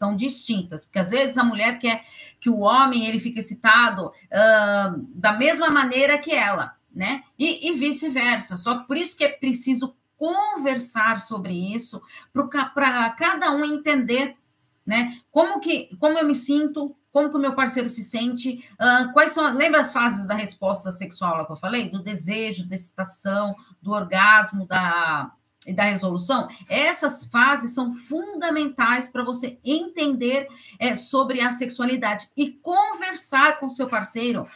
são 0.00 0.16
distintas, 0.16 0.86
porque 0.86 0.98
às 0.98 1.10
vezes 1.10 1.36
a 1.36 1.44
mulher 1.44 1.78
quer 1.78 2.02
que 2.40 2.48
o 2.48 2.60
homem 2.60 3.06
ele 3.06 3.20
fique 3.20 3.38
excitado 3.38 4.06
uh, 4.06 5.06
da 5.14 5.34
mesma 5.34 5.68
maneira 5.68 6.16
que 6.16 6.32
ela, 6.32 6.74
né? 6.90 7.22
E, 7.38 7.68
e 7.68 7.74
vice-versa. 7.74 8.56
Só 8.56 8.78
por 8.84 8.96
isso 8.96 9.14
que 9.14 9.24
é 9.24 9.28
preciso 9.28 9.94
conversar 10.16 11.20
sobre 11.20 11.52
isso 11.52 12.00
para 12.32 13.10
cada 13.10 13.52
um 13.52 13.62
entender, 13.62 14.38
né? 14.86 15.18
Como 15.30 15.60
que 15.60 15.94
como 15.98 16.18
eu 16.18 16.26
me 16.26 16.34
sinto, 16.34 16.96
como 17.12 17.28
que 17.28 17.36
o 17.36 17.40
meu 17.40 17.54
parceiro 17.54 17.90
se 17.90 18.02
sente, 18.02 18.64
uh, 18.80 19.12
quais 19.12 19.32
são, 19.32 19.52
lembra 19.52 19.82
as 19.82 19.92
fases 19.92 20.26
da 20.26 20.34
resposta 20.34 20.90
sexual 20.90 21.44
que 21.44 21.52
eu 21.52 21.56
falei? 21.56 21.90
Do 21.90 22.02
desejo, 22.02 22.66
da 22.66 22.74
excitação, 22.74 23.54
do 23.82 23.92
orgasmo, 23.92 24.66
da 24.66 25.30
e 25.66 25.74
da 25.74 25.84
resolução, 25.84 26.48
essas 26.68 27.26
fases 27.26 27.72
são 27.72 27.92
fundamentais 27.92 29.10
para 29.10 29.22
você 29.22 29.58
entender 29.64 30.48
é, 30.78 30.94
sobre 30.94 31.40
a 31.40 31.52
sexualidade 31.52 32.28
e 32.36 32.52
conversar 32.52 33.58
com 33.60 33.68
seu 33.68 33.86
parceiro 33.86 34.46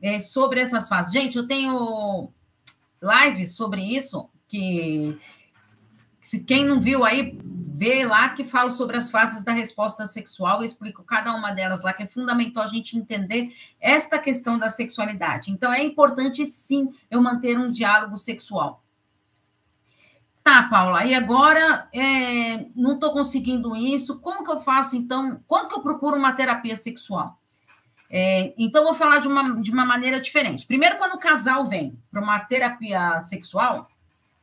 é, 0.00 0.20
sobre 0.20 0.60
essas 0.60 0.88
fases. 0.88 1.12
Gente, 1.12 1.36
eu 1.36 1.46
tenho 1.46 2.30
lives 3.02 3.56
sobre 3.56 3.82
isso, 3.82 4.28
que 4.46 5.18
se 6.20 6.44
quem 6.44 6.64
não 6.64 6.80
viu 6.80 7.04
aí, 7.04 7.36
vê 7.42 8.06
lá 8.06 8.28
que 8.28 8.44
falo 8.44 8.70
sobre 8.70 8.96
as 8.96 9.10
fases 9.10 9.42
da 9.42 9.52
resposta 9.52 10.06
sexual, 10.06 10.58
eu 10.58 10.64
explico 10.64 11.02
cada 11.02 11.34
uma 11.34 11.50
delas 11.50 11.82
lá, 11.82 11.92
que 11.92 12.04
é 12.04 12.06
fundamental 12.06 12.62
a 12.62 12.68
gente 12.68 12.96
entender 12.96 13.52
esta 13.80 14.18
questão 14.18 14.56
da 14.56 14.70
sexualidade. 14.70 15.50
Então, 15.50 15.72
é 15.72 15.82
importante 15.82 16.46
sim 16.46 16.92
eu 17.10 17.20
manter 17.20 17.58
um 17.58 17.70
diálogo 17.70 18.16
sexual. 18.16 18.83
Tá, 20.44 20.64
Paula, 20.64 21.06
e 21.06 21.14
agora 21.14 21.88
é, 21.90 22.66
não 22.76 22.96
estou 22.96 23.14
conseguindo 23.14 23.74
isso, 23.74 24.20
como 24.20 24.44
que 24.44 24.50
eu 24.50 24.60
faço, 24.60 24.94
então? 24.94 25.42
Quando 25.48 25.68
que 25.68 25.74
eu 25.74 25.80
procuro 25.80 26.18
uma 26.18 26.34
terapia 26.34 26.76
sexual? 26.76 27.40
É, 28.10 28.52
então, 28.58 28.84
vou 28.84 28.92
falar 28.92 29.20
de 29.20 29.26
uma, 29.26 29.58
de 29.62 29.70
uma 29.70 29.86
maneira 29.86 30.20
diferente. 30.20 30.66
Primeiro, 30.66 30.98
quando 30.98 31.14
o 31.14 31.18
casal 31.18 31.64
vem 31.64 31.98
para 32.10 32.20
uma 32.20 32.38
terapia 32.40 33.18
sexual, 33.22 33.88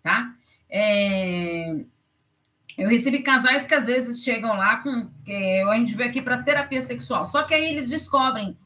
tá? 0.02 0.34
É, 0.68 1.86
eu 2.76 2.90
recebi 2.90 3.20
casais 3.20 3.68
que 3.68 3.76
às 3.76 3.86
vezes 3.86 4.24
chegam 4.24 4.58
lá 4.58 4.78
com. 4.78 5.08
É, 5.28 5.62
a 5.64 5.76
gente 5.76 5.94
veio 5.94 6.10
aqui 6.10 6.20
para 6.20 6.42
terapia 6.42 6.82
sexual, 6.82 7.28
só 7.28 7.44
que 7.44 7.54
aí 7.54 7.66
eles 7.66 7.90
descobrem 7.90 8.58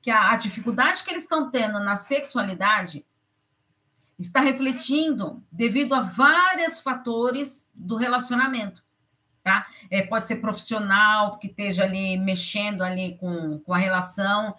que 0.00 0.12
a, 0.12 0.30
a 0.30 0.36
dificuldade 0.36 1.02
que 1.02 1.10
eles 1.10 1.24
estão 1.24 1.50
tendo 1.50 1.80
na 1.80 1.96
sexualidade 1.96 3.04
está 4.18 4.40
refletindo 4.40 5.42
devido 5.50 5.94
a 5.94 6.00
vários 6.00 6.80
fatores 6.80 7.68
do 7.74 7.96
relacionamento. 7.96 8.86
Tá? 9.42 9.66
É, 9.90 10.02
pode 10.02 10.26
ser 10.26 10.36
profissional, 10.36 11.38
que 11.38 11.46
esteja 11.46 11.84
ali 11.84 12.18
mexendo 12.18 12.82
ali 12.82 13.16
com, 13.16 13.58
com 13.60 13.72
a 13.72 13.78
relação, 13.78 14.54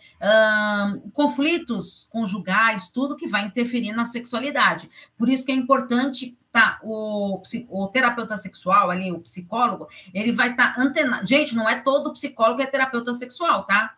conflitos 1.14 2.08
conjugais, 2.10 2.90
tudo 2.90 3.16
que 3.16 3.28
vai 3.28 3.46
interferir 3.46 3.92
na 3.92 4.06
sexualidade. 4.06 4.90
Por 5.16 5.30
isso 5.30 5.46
que 5.46 5.52
é 5.52 5.56
importante 5.56 6.36
tá 6.52 6.80
o, 6.82 7.42
o 7.70 7.88
terapeuta 7.90 8.36
sexual 8.36 8.90
ali, 8.90 9.12
o 9.12 9.20
psicólogo, 9.20 9.88
ele 10.14 10.32
vai 10.32 10.52
estar 10.52 10.74
tá 10.74 10.82
antenado. 10.82 11.26
Gente, 11.28 11.56
não 11.56 11.70
é 11.70 11.80
todo 11.80 12.12
psicólogo 12.14 12.62
é 12.62 12.66
terapeuta 12.66 13.14
sexual, 13.14 13.66
tá? 13.66 13.96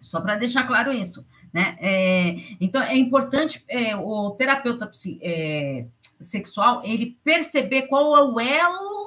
Só 0.00 0.20
para 0.20 0.36
deixar 0.36 0.66
claro 0.66 0.92
isso. 0.92 1.24
Né? 1.52 1.76
É, 1.80 2.36
então, 2.60 2.82
é 2.82 2.96
importante 2.96 3.64
é, 3.68 3.96
o 3.96 4.30
terapeuta 4.30 4.90
é, 5.22 5.84
sexual 6.20 6.82
ele 6.84 7.16
perceber 7.24 7.82
qual 7.82 8.16
é 8.16 8.22
o 8.22 8.38
elo 8.38 8.99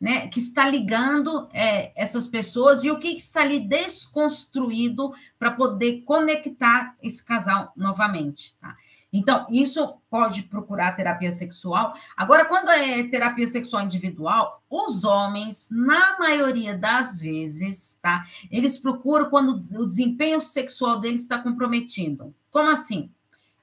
né, 0.00 0.28
que 0.28 0.38
está 0.38 0.66
ligando 0.66 1.46
é, 1.52 1.92
essas 1.94 2.26
pessoas 2.26 2.82
e 2.82 2.90
o 2.90 2.98
que 2.98 3.08
está 3.08 3.42
ali 3.42 3.60
desconstruído 3.60 5.12
para 5.38 5.50
poder 5.50 6.02
conectar 6.02 6.96
esse 7.02 7.22
casal 7.22 7.70
novamente. 7.76 8.56
Tá? 8.58 8.74
Então, 9.12 9.46
isso 9.50 9.96
pode 10.08 10.44
procurar 10.44 10.96
terapia 10.96 11.30
sexual. 11.32 11.92
Agora, 12.16 12.46
quando 12.46 12.70
é 12.70 13.02
terapia 13.04 13.46
sexual 13.46 13.82
individual, 13.82 14.62
os 14.70 15.04
homens, 15.04 15.68
na 15.70 16.18
maioria 16.18 16.78
das 16.78 17.20
vezes, 17.20 17.98
tá? 18.00 18.24
Eles 18.50 18.78
procuram 18.78 19.28
quando 19.28 19.60
o 19.78 19.86
desempenho 19.86 20.40
sexual 20.40 21.00
deles 21.00 21.22
está 21.22 21.38
comprometido. 21.38 22.32
Como 22.50 22.70
assim? 22.70 23.10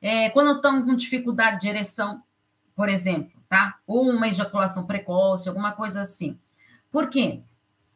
É, 0.01 0.29
quando 0.29 0.57
estão 0.57 0.85
com 0.85 0.95
dificuldade 0.95 1.61
de 1.61 1.69
ereção, 1.69 2.21
por 2.75 2.89
exemplo, 2.89 3.36
tá? 3.49 3.79
Ou 3.85 4.09
uma 4.09 4.27
ejaculação 4.27 4.85
precoce, 4.85 5.47
alguma 5.49 5.71
coisa 5.71 6.01
assim. 6.01 6.37
Por 6.91 7.09
quê? 7.09 7.41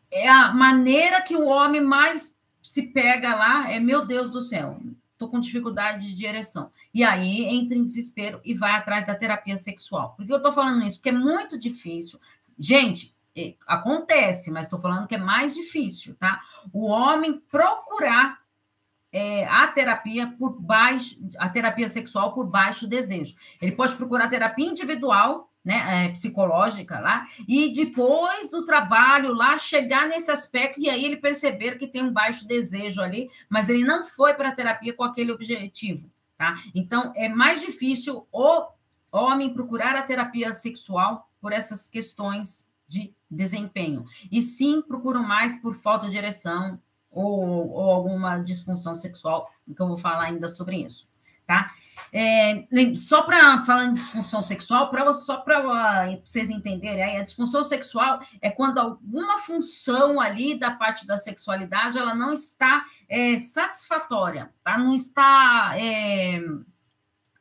É 0.09 0.29
a 0.29 0.53
maneira 0.53 1.21
que 1.21 1.35
o 1.35 1.45
homem 1.45 1.81
mais 1.81 2.35
se 2.61 2.83
pega 2.83 3.35
lá, 3.35 3.71
é 3.71 3.79
meu 3.79 4.05
Deus 4.05 4.29
do 4.29 4.41
céu, 4.41 4.79
estou 5.13 5.29
com 5.29 5.39
dificuldade 5.39 6.15
de 6.15 6.25
ereção. 6.25 6.71
E 6.93 7.03
aí 7.03 7.45
entra 7.45 7.77
em 7.77 7.85
desespero 7.85 8.41
e 8.43 8.53
vai 8.53 8.71
atrás 8.71 9.05
da 9.05 9.15
terapia 9.15 9.57
sexual. 9.57 10.13
Por 10.15 10.25
que 10.25 10.33
eu 10.33 10.37
estou 10.37 10.51
falando 10.51 10.85
isso? 10.85 10.97
Porque 10.97 11.09
é 11.09 11.13
muito 11.13 11.59
difícil. 11.59 12.19
Gente, 12.57 13.15
é, 13.35 13.55
acontece, 13.65 14.51
mas 14.51 14.65
estou 14.65 14.79
falando 14.79 15.07
que 15.07 15.15
é 15.15 15.19
mais 15.19 15.55
difícil, 15.55 16.15
tá? 16.15 16.41
O 16.73 16.85
homem 16.85 17.41
procurar 17.49 18.41
é, 19.11 19.45
a 19.45 19.67
terapia 19.67 20.27
por 20.37 20.59
baixo, 20.59 21.17
a 21.37 21.49
terapia 21.49 21.89
sexual 21.89 22.33
por 22.33 22.45
baixo 22.45 22.87
desejo. 22.87 23.35
Ele 23.61 23.73
pode 23.73 23.95
procurar 23.95 24.29
terapia 24.29 24.65
individual, 24.65 25.49
né, 25.63 26.05
é, 26.05 26.09
psicológica 26.09 26.99
lá, 26.99 27.25
e 27.47 27.71
depois 27.71 28.49
do 28.49 28.65
trabalho 28.65 29.33
lá 29.33 29.59
chegar 29.59 30.07
nesse 30.07 30.31
aspecto 30.31 30.79
e 30.79 30.89
aí 30.89 31.05
ele 31.05 31.17
perceber 31.17 31.77
que 31.77 31.87
tem 31.87 32.03
um 32.03 32.11
baixo 32.11 32.47
desejo 32.47 33.01
ali, 33.01 33.29
mas 33.49 33.69
ele 33.69 33.83
não 33.83 34.03
foi 34.03 34.33
para 34.33 34.49
a 34.49 34.55
terapia 34.55 34.93
com 34.93 35.03
aquele 35.03 35.31
objetivo, 35.31 36.09
tá? 36.37 36.55
Então 36.73 37.13
é 37.15 37.29
mais 37.29 37.61
difícil 37.61 38.25
o 38.31 38.67
homem 39.11 39.53
procurar 39.53 39.95
a 39.95 40.01
terapia 40.01 40.51
sexual 40.53 41.29
por 41.39 41.51
essas 41.51 41.87
questões 41.87 42.71
de 42.87 43.13
desempenho. 43.29 44.05
E 44.31 44.41
sim 44.41 44.81
procuram 44.81 45.23
mais 45.23 45.53
por 45.61 45.75
falta 45.75 46.09
de 46.09 46.17
ereção, 46.17 46.79
ou, 47.11 47.69
ou 47.69 47.91
alguma 47.91 48.39
disfunção 48.39 48.95
sexual, 48.95 49.51
que 49.75 49.81
eu 49.81 49.87
vou 49.87 49.97
falar 49.97 50.23
ainda 50.23 50.53
sobre 50.55 50.77
isso, 50.77 51.07
tá? 51.45 51.71
É, 52.13 52.65
só 52.95 53.21
para 53.21 53.63
falar 53.63 53.85
em 53.85 53.93
disfunção 53.93 54.41
sexual, 54.41 54.89
pra, 54.89 55.13
só 55.13 55.37
para 55.37 55.61
vocês 56.21 56.49
entenderem, 56.49 57.17
a 57.17 57.23
disfunção 57.23 57.63
sexual 57.63 58.21
é 58.41 58.49
quando 58.49 58.79
alguma 58.79 59.37
função 59.37 60.19
ali 60.19 60.57
da 60.57 60.71
parte 60.71 61.05
da 61.07 61.17
sexualidade 61.17 61.97
ela 61.97 62.13
não 62.13 62.33
está 62.33 62.85
é, 63.07 63.37
satisfatória, 63.37 64.51
tá? 64.63 64.77
Não 64.77 64.95
está 64.95 65.73
é, 65.77 66.41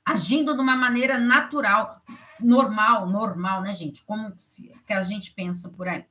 agindo 0.05 0.55
de 0.55 0.61
uma 0.61 0.77
maneira 0.77 1.19
natural, 1.19 2.01
normal, 2.39 3.09
normal, 3.09 3.63
né, 3.63 3.75
gente? 3.75 4.05
Como 4.05 4.33
que 4.87 4.93
a 4.93 5.03
gente 5.03 5.33
pensa 5.33 5.69
por 5.69 5.89
aí. 5.89 6.05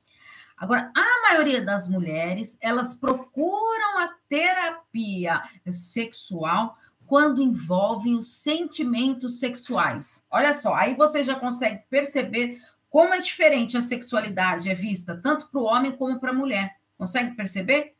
Agora, 0.60 0.92
a 0.94 1.30
maioria 1.30 1.62
das 1.62 1.88
mulheres, 1.88 2.58
elas 2.60 2.94
procuram 2.94 3.98
a 3.98 4.14
terapia 4.28 5.42
sexual 5.70 6.76
quando 7.06 7.42
envolvem 7.42 8.14
os 8.14 8.30
sentimentos 8.30 9.40
sexuais. 9.40 10.22
Olha 10.30 10.52
só, 10.52 10.74
aí 10.74 10.94
você 10.94 11.24
já 11.24 11.34
consegue 11.34 11.82
perceber 11.88 12.60
como 12.90 13.14
é 13.14 13.20
diferente 13.20 13.78
a 13.78 13.82
sexualidade 13.82 14.68
é 14.68 14.74
vista 14.74 15.16
tanto 15.16 15.48
para 15.48 15.60
o 15.60 15.64
homem 15.64 15.92
como 15.92 16.20
para 16.20 16.30
a 16.30 16.34
mulher. 16.34 16.76
Consegue 16.98 17.34
perceber? 17.34 17.94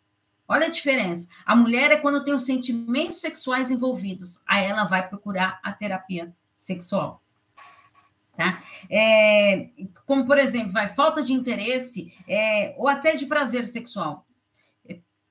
Olha 0.47 0.67
a 0.67 0.71
diferença. 0.71 1.29
A 1.47 1.57
mulher 1.57 1.91
é 1.91 1.97
quando 1.97 2.23
tem 2.23 2.35
os 2.35 2.45
sentimentos 2.45 3.23
sexuais 3.23 3.71
envolvidos, 3.71 4.39
aí 4.47 4.67
ela 4.67 4.85
vai 4.85 5.09
procurar 5.09 5.59
a 5.63 5.73
terapia 5.73 6.31
sexual. 6.59 7.23
Tá? 8.41 8.63
É, 8.89 9.69
como, 10.07 10.25
por 10.25 10.39
exemplo, 10.39 10.73
vai 10.73 10.89
falta 10.89 11.23
de 11.23 11.35
interesse 11.35 12.11
é, 12.27 12.75
ou 12.79 12.89
até 12.89 13.15
de 13.15 13.27
prazer 13.27 13.67
sexual. 13.67 14.27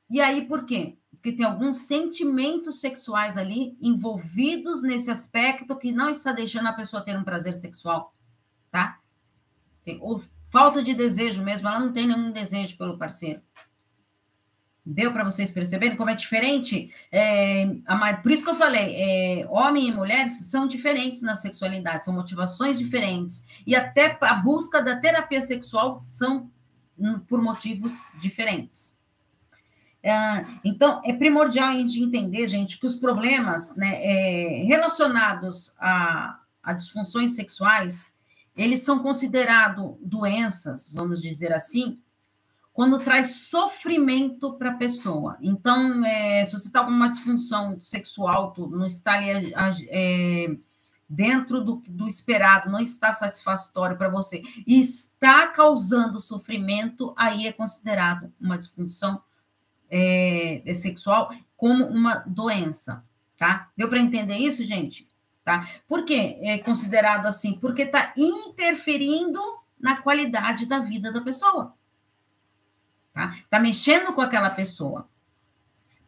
E 0.08 0.22
aí, 0.22 0.46
por 0.46 0.64
quê? 0.64 0.96
Porque 1.10 1.32
tem 1.32 1.44
alguns 1.44 1.88
sentimentos 1.88 2.80
sexuais 2.80 3.36
ali 3.36 3.76
envolvidos 3.82 4.84
nesse 4.84 5.10
aspecto 5.10 5.76
que 5.76 5.92
não 5.92 6.08
está 6.12 6.32
deixando 6.32 6.68
a 6.68 6.74
pessoa 6.74 7.04
ter 7.04 7.18
um 7.18 7.24
prazer 7.24 7.56
sexual, 7.56 8.14
tá? 8.70 9.00
Tem, 9.84 9.98
ou 10.04 10.22
falta 10.52 10.84
de 10.84 10.94
desejo 10.94 11.44
mesmo, 11.44 11.68
ela 11.68 11.80
não 11.80 11.92
tem 11.92 12.06
nenhum 12.06 12.32
desejo 12.32 12.78
pelo 12.78 13.00
parceiro. 13.00 13.42
Deu 14.92 15.14
para 15.14 15.24
vocês 15.24 15.52
perceberem 15.52 15.96
como 15.96 16.10
é 16.10 16.16
diferente? 16.16 16.92
É, 17.12 17.78
a, 17.86 18.14
por 18.18 18.32
isso 18.32 18.44
que 18.44 18.50
eu 18.50 18.56
falei, 18.56 18.96
é, 18.96 19.48
homem 19.48 19.88
e 19.88 19.92
mulher 19.92 20.30
são 20.30 20.66
diferentes 20.66 21.22
na 21.22 21.36
sexualidade, 21.36 22.04
são 22.04 22.14
motivações 22.14 22.80
diferentes. 22.80 23.46
E 23.68 23.76
até 23.76 24.18
a 24.20 24.34
busca 24.34 24.82
da 24.82 25.00
terapia 25.00 25.44
sexual 25.44 25.96
são 25.96 26.50
hum, 26.98 27.20
por 27.20 27.40
motivos 27.40 28.08
diferentes. 28.16 28.98
É, 30.02 30.12
então, 30.66 31.02
é 31.06 31.14
primordial 31.14 31.68
a 31.68 31.74
gente 31.74 32.02
entender, 32.02 32.48
gente, 32.48 32.80
que 32.80 32.88
os 32.88 32.96
problemas 32.96 33.76
né, 33.76 34.04
é, 34.04 34.64
relacionados 34.64 35.72
a, 35.78 36.40
a 36.64 36.74
disfunções 36.74 37.36
sexuais, 37.36 38.12
eles 38.58 38.82
são 38.82 39.00
considerados 39.04 39.96
doenças, 40.02 40.92
vamos 40.92 41.22
dizer 41.22 41.54
assim, 41.54 42.00
quando 42.80 42.98
traz 42.98 43.50
sofrimento 43.50 44.54
para 44.54 44.70
a 44.70 44.76
pessoa. 44.76 45.38
Então, 45.42 46.02
é, 46.06 46.46
se 46.46 46.54
você 46.54 46.68
está 46.68 46.82
com 46.82 46.90
uma 46.90 47.10
disfunção 47.10 47.78
sexual, 47.82 48.54
não 48.58 48.86
está 48.86 49.16
ali 49.16 49.54
é, 49.90 50.56
dentro 51.10 51.60
do, 51.60 51.84
do, 51.90 52.08
esperado, 52.08 52.72
não 52.72 52.80
está 52.80 53.12
satisfatório 53.12 53.98
para 53.98 54.08
você, 54.08 54.42
e 54.66 54.80
está 54.80 55.48
causando 55.48 56.22
sofrimento, 56.22 57.14
aí 57.18 57.48
é 57.48 57.52
considerado 57.52 58.32
uma 58.40 58.58
disfunção 58.58 59.22
é, 59.92 60.62
é 60.66 60.74
sexual 60.74 61.34
como 61.58 61.84
uma 61.86 62.24
doença, 62.26 63.04
tá? 63.36 63.70
Deu 63.76 63.90
para 63.90 64.00
entender 64.00 64.38
isso, 64.38 64.64
gente? 64.64 65.06
Tá? 65.44 65.68
Por 65.86 66.06
que 66.06 66.40
é 66.44 66.60
considerado 66.60 67.26
assim? 67.26 67.60
Porque 67.60 67.82
está 67.82 68.14
interferindo 68.16 69.42
na 69.78 69.98
qualidade 69.98 70.66
da 70.66 70.80
vida 70.80 71.12
da 71.12 71.20
pessoa 71.20 71.78
tá? 73.20 73.36
Tá 73.50 73.60
mexendo 73.60 74.14
com 74.14 74.22
aquela 74.22 74.50
pessoa. 74.50 75.10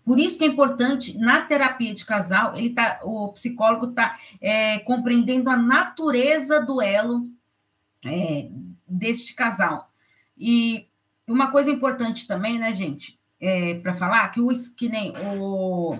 Por 0.05 0.19
isso 0.19 0.37
que 0.37 0.43
é 0.43 0.47
importante, 0.47 1.17
na 1.17 1.41
terapia 1.41 1.93
de 1.93 2.05
casal, 2.05 2.55
ele 2.55 2.71
tá, 2.71 2.99
o 3.03 3.31
psicólogo 3.33 3.87
está 3.89 4.17
é, 4.39 4.79
compreendendo 4.79 5.49
a 5.49 5.57
natureza 5.57 6.65
do 6.65 6.81
elo 6.81 7.29
é, 8.05 8.49
deste 8.87 9.35
casal. 9.35 9.91
E 10.37 10.87
uma 11.27 11.51
coisa 11.51 11.69
importante 11.69 12.25
também, 12.25 12.57
né, 12.57 12.73
gente, 12.73 13.19
é, 13.39 13.75
para 13.75 13.93
falar, 13.93 14.27
que, 14.29 14.41
o, 14.41 14.49
que 14.75 14.89
nem 14.89 15.13
o 15.37 15.99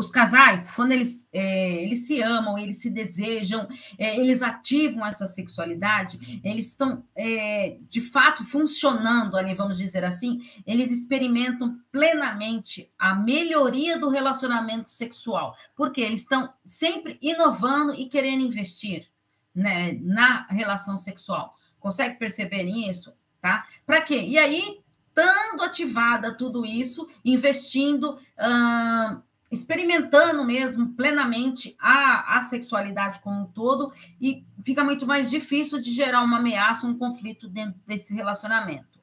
os 0.00 0.10
casais, 0.10 0.70
quando 0.70 0.92
eles, 0.92 1.28
é, 1.30 1.84
eles 1.84 2.06
se 2.06 2.22
amam, 2.22 2.58
eles 2.58 2.76
se 2.80 2.88
desejam, 2.88 3.68
é, 3.98 4.18
eles 4.18 4.40
ativam 4.40 5.06
essa 5.06 5.26
sexualidade, 5.26 6.40
eles 6.42 6.68
estão 6.68 7.04
é, 7.14 7.76
de 7.86 8.00
fato 8.00 8.42
funcionando 8.42 9.36
ali, 9.36 9.52
vamos 9.52 9.76
dizer 9.76 10.02
assim, 10.02 10.40
eles 10.66 10.90
experimentam 10.90 11.78
plenamente 11.92 12.90
a 12.98 13.14
melhoria 13.14 13.98
do 13.98 14.08
relacionamento 14.08 14.90
sexual, 14.90 15.54
porque 15.76 16.00
eles 16.00 16.22
estão 16.22 16.50
sempre 16.64 17.18
inovando 17.20 17.92
e 17.92 18.06
querendo 18.06 18.42
investir 18.42 19.06
né, 19.54 19.98
na 20.00 20.46
relação 20.46 20.96
sexual. 20.96 21.54
Consegue 21.78 22.18
perceber 22.18 22.62
isso? 22.62 23.12
Tá? 23.38 23.66
Para 23.84 24.00
quê? 24.00 24.22
E 24.22 24.38
aí, 24.38 24.80
estando 25.08 25.62
ativada 25.62 26.34
tudo 26.34 26.64
isso, 26.64 27.06
investindo. 27.22 28.18
Hum, 28.38 29.22
experimentando 29.50 30.44
mesmo 30.44 30.94
plenamente 30.94 31.76
a, 31.78 32.38
a 32.38 32.42
sexualidade 32.42 33.20
como 33.20 33.42
um 33.42 33.46
todo 33.46 33.92
e 34.20 34.44
fica 34.64 34.84
muito 34.84 35.06
mais 35.06 35.28
difícil 35.28 35.80
de 35.80 35.90
gerar 35.90 36.22
uma 36.22 36.38
ameaça, 36.38 36.86
um 36.86 36.96
conflito 36.96 37.48
dentro 37.48 37.80
desse 37.86 38.14
relacionamento. 38.14 39.00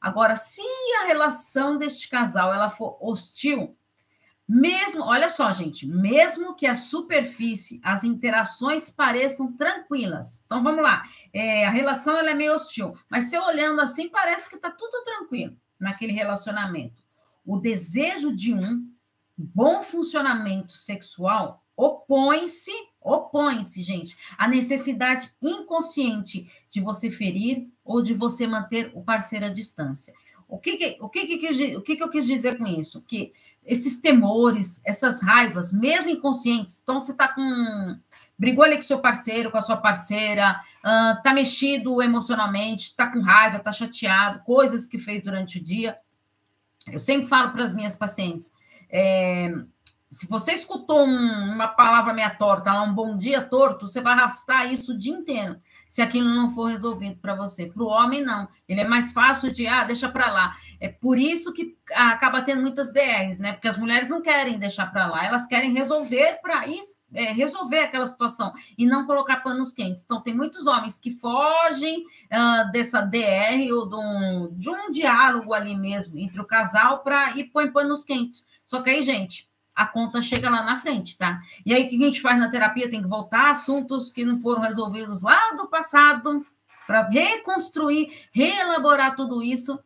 Agora, 0.00 0.36
se 0.36 0.62
a 1.02 1.06
relação 1.06 1.76
deste 1.76 2.08
casal 2.08 2.54
ela 2.54 2.68
for 2.68 2.96
hostil, 3.00 3.76
mesmo, 4.48 5.04
olha 5.04 5.28
só, 5.28 5.52
gente, 5.52 5.86
mesmo 5.86 6.54
que 6.54 6.66
a 6.66 6.74
superfície, 6.74 7.80
as 7.82 8.02
interações 8.04 8.90
pareçam 8.90 9.52
tranquilas. 9.52 10.42
Então, 10.46 10.62
vamos 10.62 10.82
lá. 10.82 11.02
É, 11.34 11.66
a 11.66 11.70
relação 11.70 12.16
ela 12.16 12.30
é 12.30 12.34
meio 12.34 12.54
hostil, 12.54 12.96
mas 13.10 13.26
se 13.26 13.36
olhando 13.36 13.80
assim, 13.80 14.08
parece 14.08 14.48
que 14.48 14.56
está 14.56 14.70
tudo 14.70 15.02
tranquilo 15.04 15.54
naquele 15.78 16.12
relacionamento. 16.12 17.02
O 17.44 17.58
desejo 17.58 18.34
de 18.34 18.54
um 18.54 18.88
bom 19.38 19.82
funcionamento 19.82 20.72
sexual 20.72 21.62
opõe-se, 21.78 22.72
opõe-se, 23.00 23.82
gente, 23.82 24.16
à 24.36 24.48
necessidade 24.48 25.30
inconsciente 25.40 26.50
de 26.68 26.80
você 26.80 27.08
ferir 27.08 27.68
ou 27.84 28.02
de 28.02 28.12
você 28.12 28.48
manter 28.48 28.90
o 28.94 29.02
parceiro 29.02 29.46
à 29.46 29.48
distância. 29.48 30.12
O 30.48 30.58
que, 30.58 30.76
que 30.76 30.98
o, 31.00 31.08
que, 31.08 31.38
que, 31.38 31.76
o 31.76 31.82
que, 31.82 31.96
que 31.96 32.02
eu 32.02 32.10
quis 32.10 32.26
dizer 32.26 32.58
com 32.58 32.66
isso? 32.66 33.02
Que 33.02 33.32
esses 33.64 34.00
temores, 34.00 34.80
essas 34.84 35.22
raivas, 35.22 35.72
mesmo 35.72 36.10
inconscientes, 36.10 36.80
então 36.82 36.98
você 36.98 37.12
está 37.12 37.28
com. 37.28 37.96
brigou 38.36 38.64
ali 38.64 38.76
com 38.76 38.82
seu 38.82 38.98
parceiro, 38.98 39.50
com 39.50 39.58
a 39.58 39.62
sua 39.62 39.76
parceira, 39.76 40.58
uh, 40.78 41.22
tá 41.22 41.34
mexido 41.34 42.02
emocionalmente, 42.02 42.96
tá 42.96 43.06
com 43.06 43.20
raiva, 43.20 43.58
tá 43.58 43.70
chateado, 43.70 44.42
coisas 44.42 44.88
que 44.88 44.98
fez 44.98 45.22
durante 45.22 45.58
o 45.58 45.62
dia. 45.62 45.98
Eu 46.86 46.98
sempre 46.98 47.28
falo 47.28 47.52
para 47.52 47.62
as 47.62 47.74
minhas 47.74 47.94
pacientes: 47.94 48.50
é, 48.90 49.50
se 50.10 50.26
você 50.26 50.52
escutou 50.52 51.06
um, 51.06 51.52
uma 51.52 51.68
palavra 51.68 52.14
meia 52.14 52.30
torta, 52.30 52.82
um 52.82 52.94
bom 52.94 53.16
dia 53.16 53.42
torto, 53.42 53.86
você 53.86 54.00
vai 54.00 54.14
arrastar 54.14 54.72
isso 54.72 54.92
o 54.92 54.98
dia 54.98 55.12
inteiro, 55.12 55.60
se 55.86 56.00
aquilo 56.00 56.28
não 56.28 56.48
for 56.48 56.64
resolvido 56.64 57.18
para 57.20 57.34
você. 57.34 57.66
Para 57.66 57.82
o 57.82 57.88
homem, 57.88 58.22
não. 58.22 58.48
Ele 58.66 58.80
é 58.80 58.88
mais 58.88 59.12
fácil 59.12 59.50
de, 59.50 59.66
ah, 59.66 59.84
deixa 59.84 60.08
para 60.08 60.32
lá. 60.32 60.54
É 60.80 60.88
por 60.88 61.18
isso 61.18 61.52
que 61.52 61.76
acaba 61.92 62.40
tendo 62.40 62.62
muitas 62.62 62.92
DRs, 62.92 63.38
né? 63.38 63.52
Porque 63.52 63.68
as 63.68 63.76
mulheres 63.76 64.08
não 64.08 64.22
querem 64.22 64.58
deixar 64.58 64.86
para 64.86 65.06
lá, 65.06 65.26
elas 65.26 65.46
querem 65.46 65.72
resolver 65.72 66.40
para 66.40 66.66
isso. 66.66 66.98
É, 67.10 67.32
resolver 67.32 67.78
aquela 67.78 68.04
situação 68.04 68.52
e 68.76 68.84
não 68.84 69.06
colocar 69.06 69.38
panos 69.38 69.72
quentes. 69.72 70.02
Então, 70.04 70.20
tem 70.20 70.34
muitos 70.34 70.66
homens 70.66 70.98
que 70.98 71.10
fogem 71.10 72.02
uh, 72.02 72.70
dessa 72.70 73.00
DR 73.00 73.66
ou 73.72 73.88
de 73.88 73.96
um, 73.96 74.54
de 74.54 74.68
um 74.68 74.90
diálogo 74.90 75.54
ali 75.54 75.74
mesmo 75.74 76.18
entre 76.18 76.38
o 76.38 76.44
casal 76.44 77.02
para 77.02 77.34
ir 77.38 77.44
põe 77.44 77.72
panos 77.72 78.04
quentes. 78.04 78.44
Só 78.68 78.82
que 78.82 78.90
aí, 78.90 79.02
gente, 79.02 79.48
a 79.74 79.86
conta 79.86 80.20
chega 80.20 80.50
lá 80.50 80.62
na 80.62 80.76
frente, 80.76 81.16
tá? 81.16 81.40
E 81.64 81.72
aí, 81.72 81.86
o 81.86 81.88
que 81.88 81.96
a 81.96 82.06
gente 82.06 82.20
faz 82.20 82.38
na 82.38 82.50
terapia? 82.50 82.90
Tem 82.90 83.00
que 83.00 83.08
voltar 83.08 83.46
a 83.46 83.50
assuntos 83.52 84.10
que 84.10 84.26
não 84.26 84.38
foram 84.38 84.60
resolvidos 84.60 85.22
lá 85.22 85.52
do 85.52 85.68
passado, 85.68 86.44
para 86.86 87.08
reconstruir, 87.08 88.26
reelaborar 88.30 89.16
tudo 89.16 89.42
isso, 89.42 89.82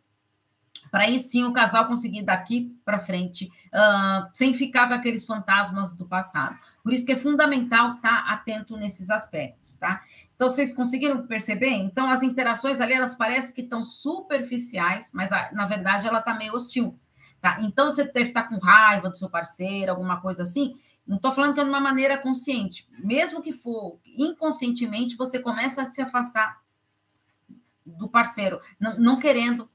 para 0.90 1.04
aí 1.04 1.16
sim 1.20 1.44
o 1.44 1.52
casal 1.52 1.86
conseguir 1.86 2.22
daqui 2.22 2.76
para 2.84 2.98
frente, 2.98 3.48
uh, 3.72 4.28
sem 4.34 4.52
ficar 4.52 4.88
com 4.88 4.94
aqueles 4.94 5.24
fantasmas 5.24 5.94
do 5.94 6.04
passado. 6.04 6.58
Por 6.82 6.92
isso 6.92 7.06
que 7.06 7.12
é 7.12 7.16
fundamental 7.16 7.94
estar 7.94 8.24
tá 8.24 8.32
atento 8.32 8.76
nesses 8.76 9.10
aspectos, 9.10 9.76
tá? 9.76 10.02
Então, 10.34 10.50
vocês 10.50 10.74
conseguiram 10.74 11.24
perceber? 11.24 11.70
Então, 11.70 12.10
as 12.10 12.24
interações 12.24 12.80
ali, 12.80 12.94
elas 12.94 13.14
parecem 13.14 13.54
que 13.54 13.60
estão 13.60 13.84
superficiais, 13.84 15.12
mas 15.14 15.30
na 15.52 15.66
verdade 15.66 16.08
ela 16.08 16.18
está 16.18 16.34
meio 16.34 16.52
hostil. 16.52 16.98
Tá? 17.42 17.58
Então, 17.60 17.90
você 17.90 18.04
deve 18.04 18.28
estar 18.28 18.44
com 18.44 18.56
raiva 18.58 19.10
do 19.10 19.18
seu 19.18 19.28
parceiro, 19.28 19.90
alguma 19.90 20.20
coisa 20.20 20.44
assim. 20.44 20.76
Não 21.04 21.16
estou 21.16 21.32
falando 21.32 21.54
que 21.54 21.60
é 21.60 21.64
de 21.64 21.70
uma 21.70 21.80
maneira 21.80 22.16
consciente. 22.16 22.88
Mesmo 23.00 23.42
que 23.42 23.52
for 23.52 23.98
inconscientemente, 24.06 25.16
você 25.16 25.40
começa 25.40 25.82
a 25.82 25.84
se 25.84 26.00
afastar 26.00 26.62
do 27.84 28.08
parceiro, 28.08 28.60
não, 28.78 28.96
não 28.96 29.18
querendo 29.18 29.68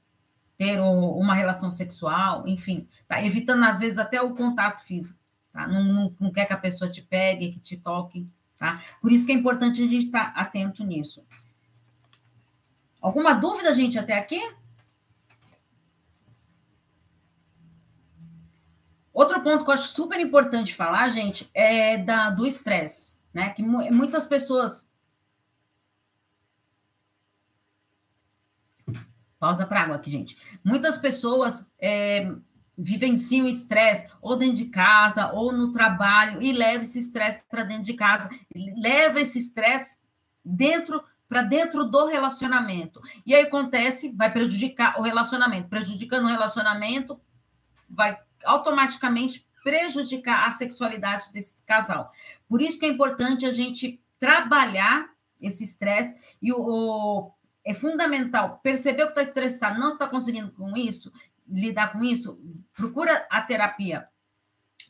ter 0.56 0.80
uma 0.80 1.34
relação 1.34 1.70
sexual, 1.70 2.48
enfim, 2.48 2.88
tá? 3.06 3.22
evitando 3.22 3.62
às 3.64 3.80
vezes 3.80 3.98
até 3.98 4.20
o 4.22 4.34
contato 4.34 4.82
físico. 4.82 5.20
Tá? 5.52 5.68
Não, 5.68 5.84
não, 5.84 6.16
não 6.18 6.32
quer 6.32 6.46
que 6.46 6.54
a 6.54 6.58
pessoa 6.58 6.90
te 6.90 7.02
pegue, 7.02 7.52
que 7.52 7.60
te 7.60 7.76
toque. 7.76 8.26
Tá? 8.56 8.80
Por 9.02 9.12
isso 9.12 9.26
que 9.26 9.32
é 9.32 9.34
importante 9.34 9.82
a 9.82 9.86
gente 9.86 10.06
estar 10.06 10.32
atento 10.34 10.82
nisso. 10.82 11.22
Alguma 12.98 13.34
dúvida, 13.34 13.74
gente, 13.74 13.98
até 13.98 14.18
aqui? 14.18 14.40
Outro 19.18 19.42
ponto 19.42 19.64
que 19.64 19.70
eu 19.70 19.74
acho 19.74 19.88
super 19.88 20.20
importante 20.20 20.72
falar, 20.72 21.08
gente, 21.08 21.50
é 21.52 21.98
da, 21.98 22.30
do 22.30 22.46
estresse, 22.46 23.10
né? 23.34 23.50
Que 23.50 23.64
muitas 23.64 24.28
pessoas. 24.28 24.88
Pausa 29.36 29.66
para 29.66 29.82
água 29.82 29.96
aqui, 29.96 30.08
gente. 30.08 30.38
Muitas 30.62 30.96
pessoas 30.96 31.68
é, 31.80 32.32
vivenciam 32.78 33.48
estresse 33.48 34.08
ou 34.22 34.36
dentro 34.36 34.54
de 34.54 34.66
casa 34.66 35.32
ou 35.32 35.50
no 35.50 35.72
trabalho 35.72 36.40
e 36.40 36.52
leva 36.52 36.84
esse 36.84 37.00
estresse 37.00 37.42
para 37.50 37.64
dentro 37.64 37.82
de 37.82 37.94
casa, 37.94 38.30
leva 38.80 39.20
esse 39.20 39.36
estresse 39.36 39.98
dentro 40.44 41.02
para 41.28 41.42
dentro 41.42 41.84
do 41.84 42.06
relacionamento. 42.06 43.00
E 43.26 43.34
aí 43.34 43.42
acontece, 43.42 44.14
vai 44.14 44.32
prejudicar 44.32 44.96
o 44.96 45.02
relacionamento, 45.02 45.68
prejudicando 45.68 46.26
o 46.26 46.28
relacionamento, 46.28 47.20
vai 47.90 48.16
automaticamente 48.44 49.46
prejudicar 49.62 50.48
a 50.48 50.52
sexualidade 50.52 51.32
desse 51.32 51.62
casal. 51.64 52.10
Por 52.48 52.62
isso 52.62 52.78
que 52.78 52.86
é 52.86 52.88
importante 52.88 53.44
a 53.44 53.50
gente 53.50 54.00
trabalhar 54.18 55.10
esse 55.40 55.64
estresse 55.64 56.16
e 56.40 56.52
o, 56.52 56.58
o 56.58 57.32
é 57.64 57.74
fundamental 57.74 58.60
perceber 58.62 59.04
que 59.04 59.10
está 59.10 59.22
estressado, 59.22 59.78
não 59.78 59.90
está 59.90 60.08
conseguindo 60.08 60.50
com 60.52 60.74
isso, 60.74 61.12
lidar 61.46 61.92
com 61.92 62.02
isso, 62.02 62.40
procura 62.74 63.26
a 63.30 63.42
terapia 63.42 64.08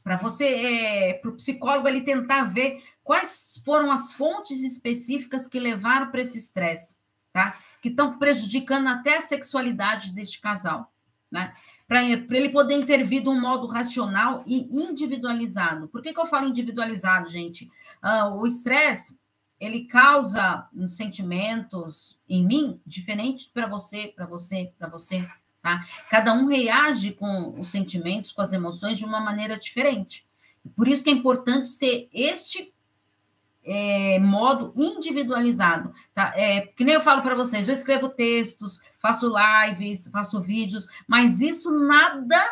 para 0.02 0.16
você, 0.16 0.46
é, 0.46 1.14
para 1.14 1.30
o 1.30 1.34
psicólogo 1.34 1.88
ele 1.88 2.02
tentar 2.02 2.44
ver 2.44 2.82
quais 3.02 3.60
foram 3.64 3.90
as 3.90 4.12
fontes 4.12 4.62
específicas 4.62 5.46
que 5.46 5.58
levaram 5.58 6.10
para 6.10 6.20
esse 6.20 6.38
estresse, 6.38 6.98
tá? 7.32 7.58
Que 7.82 7.88
estão 7.88 8.18
prejudicando 8.18 8.88
até 8.88 9.16
a 9.16 9.20
sexualidade 9.20 10.12
deste 10.12 10.40
casal, 10.40 10.92
né? 11.30 11.52
para 11.86 12.04
ele 12.04 12.48
poder 12.50 12.74
intervir 12.74 13.22
de 13.22 13.28
um 13.28 13.40
modo 13.40 13.66
racional 13.66 14.44
e 14.46 14.68
individualizado. 14.70 15.88
Por 15.88 16.02
que, 16.02 16.12
que 16.12 16.20
eu 16.20 16.26
falo 16.26 16.48
individualizado, 16.48 17.30
gente? 17.30 17.70
Uh, 18.02 18.34
o 18.36 18.46
estresse, 18.46 19.18
ele 19.58 19.86
causa 19.86 20.68
sentimentos 20.86 22.20
em 22.28 22.46
mim 22.46 22.80
diferentes 22.86 23.46
para 23.46 23.66
você, 23.66 24.08
para 24.14 24.26
você, 24.26 24.72
para 24.78 24.88
você, 24.88 25.26
tá? 25.62 25.84
Cada 26.10 26.32
um 26.32 26.46
reage 26.46 27.12
com 27.12 27.58
os 27.58 27.68
sentimentos, 27.68 28.32
com 28.32 28.42
as 28.42 28.52
emoções 28.52 28.98
de 28.98 29.04
uma 29.04 29.20
maneira 29.20 29.58
diferente. 29.58 30.26
Por 30.76 30.86
isso 30.86 31.02
que 31.02 31.10
é 31.10 31.12
importante 31.12 31.70
ser 31.70 32.08
este 32.12 32.72
é, 33.68 34.18
modo 34.18 34.72
individualizado, 34.74 35.92
tá? 36.14 36.32
É, 36.34 36.62
que 36.62 36.84
nem 36.84 36.94
eu 36.94 37.00
falo 37.00 37.20
para 37.20 37.34
vocês, 37.34 37.68
eu 37.68 37.74
escrevo 37.74 38.08
textos, 38.08 38.80
faço 38.98 39.30
lives, 39.30 40.08
faço 40.08 40.40
vídeos, 40.40 40.88
mas 41.06 41.40
isso 41.40 41.70
nada 41.78 42.42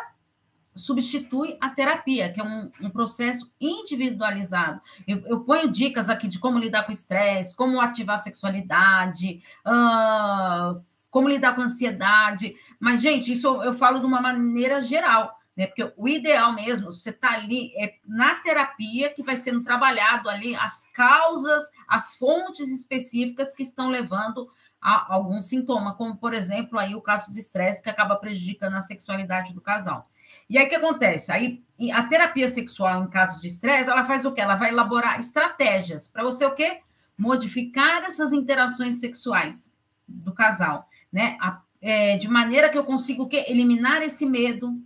substitui 0.75 1.57
a 1.59 1.69
terapia, 1.69 2.31
que 2.31 2.39
é 2.39 2.43
um, 2.43 2.71
um 2.81 2.89
processo 2.91 3.51
individualizado. 3.59 4.79
Eu, 5.07 5.23
eu, 5.25 5.39
ponho 5.39 5.71
dicas 5.71 6.07
aqui 6.07 6.27
de 6.27 6.37
como 6.37 6.59
lidar 6.59 6.83
com 6.83 6.91
estresse, 6.91 7.55
como 7.55 7.81
ativar 7.81 8.15
a 8.15 8.19
sexualidade, 8.19 9.41
uh, 9.65 10.79
como 11.09 11.27
lidar 11.27 11.55
com 11.55 11.61
ansiedade, 11.61 12.55
mas, 12.79 13.01
gente, 13.01 13.33
isso 13.33 13.47
eu 13.63 13.73
falo 13.73 13.99
de 13.99 14.05
uma 14.05 14.21
maneira 14.21 14.81
geral 14.81 15.36
né? 15.57 15.65
Porque 15.65 15.91
o 15.97 16.07
ideal 16.07 16.53
mesmo, 16.53 16.91
você 16.91 17.09
está 17.09 17.33
ali 17.33 17.73
é 17.75 17.95
na 18.05 18.35
terapia 18.35 19.11
que 19.11 19.23
vai 19.23 19.35
sendo 19.35 19.63
trabalhado 19.63 20.29
ali 20.29 20.55
as 20.55 20.83
causas, 20.93 21.71
as 21.87 22.15
fontes 22.15 22.69
específicas 22.69 23.53
que 23.55 23.63
estão 23.63 23.89
levando 23.89 24.47
a 24.79 25.11
algum 25.11 25.41
sintoma, 25.41 25.95
como 25.95 26.15
por 26.15 26.35
exemplo 26.35 26.77
aí 26.77 26.93
o 26.93 27.01
caso 27.01 27.33
do 27.33 27.39
estresse 27.39 27.81
que 27.81 27.89
acaba 27.89 28.15
prejudicando 28.15 28.75
a 28.75 28.81
sexualidade 28.81 29.51
do 29.53 29.59
casal. 29.59 30.07
E 30.47 30.57
aí 30.57 30.67
o 30.67 30.69
que 30.69 30.75
acontece? 30.75 31.31
Aí 31.31 31.63
a 31.91 32.03
terapia 32.03 32.47
sexual 32.47 33.03
em 33.03 33.09
caso 33.09 33.41
de 33.41 33.47
estresse, 33.47 33.89
ela 33.89 34.03
faz 34.03 34.25
o 34.25 34.31
quê? 34.31 34.41
Ela 34.41 34.55
vai 34.55 34.69
elaborar 34.69 35.19
estratégias 35.19 36.07
para 36.07 36.23
você 36.23 36.45
o 36.45 36.53
quê? 36.53 36.81
Modificar 37.17 38.03
essas 38.03 38.31
interações 38.31 38.99
sexuais 38.99 39.73
do 40.07 40.31
casal, 40.31 40.87
né? 41.11 41.35
A, 41.41 41.61
é, 41.81 42.17
de 42.17 42.27
maneira 42.27 42.69
que 42.69 42.77
eu 42.77 42.83
consiga 42.83 43.23
o 43.23 43.27
quê? 43.27 43.45
Eliminar 43.47 44.03
esse 44.03 44.25
medo, 44.25 44.79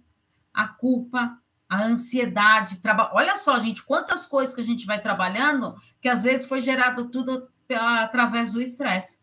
a 0.53 0.67
culpa, 0.67 1.37
a 1.69 1.83
ansiedade. 1.83 2.79
Traba... 2.79 3.11
Olha 3.13 3.37
só, 3.37 3.57
gente, 3.57 3.83
quantas 3.83 4.25
coisas 4.25 4.53
que 4.53 4.61
a 4.61 4.65
gente 4.65 4.85
vai 4.85 5.01
trabalhando 5.01 5.75
que 6.01 6.09
às 6.09 6.23
vezes 6.23 6.45
foi 6.45 6.61
gerado 6.61 7.09
tudo 7.09 7.47
pela, 7.67 8.01
através 8.01 8.51
do 8.51 8.61
estresse. 8.61 9.19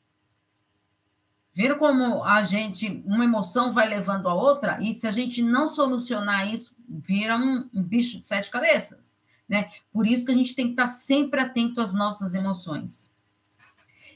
Viram 1.52 1.76
como 1.76 2.22
a 2.22 2.44
gente, 2.44 3.02
uma 3.04 3.24
emoção 3.24 3.72
vai 3.72 3.88
levando 3.88 4.28
a 4.28 4.34
outra, 4.34 4.78
e 4.80 4.94
se 4.94 5.08
a 5.08 5.10
gente 5.10 5.42
não 5.42 5.66
solucionar 5.66 6.48
isso, 6.48 6.76
vira 6.88 7.36
um, 7.36 7.68
um 7.74 7.82
bicho 7.82 8.18
de 8.18 8.24
sete 8.24 8.48
cabeças. 8.48 9.18
Né? 9.48 9.68
Por 9.92 10.06
isso 10.06 10.24
que 10.24 10.30
a 10.30 10.34
gente 10.34 10.54
tem 10.54 10.66
que 10.66 10.72
estar 10.72 10.86
sempre 10.86 11.40
atento 11.40 11.80
às 11.80 11.92
nossas 11.92 12.34
emoções. 12.34 13.16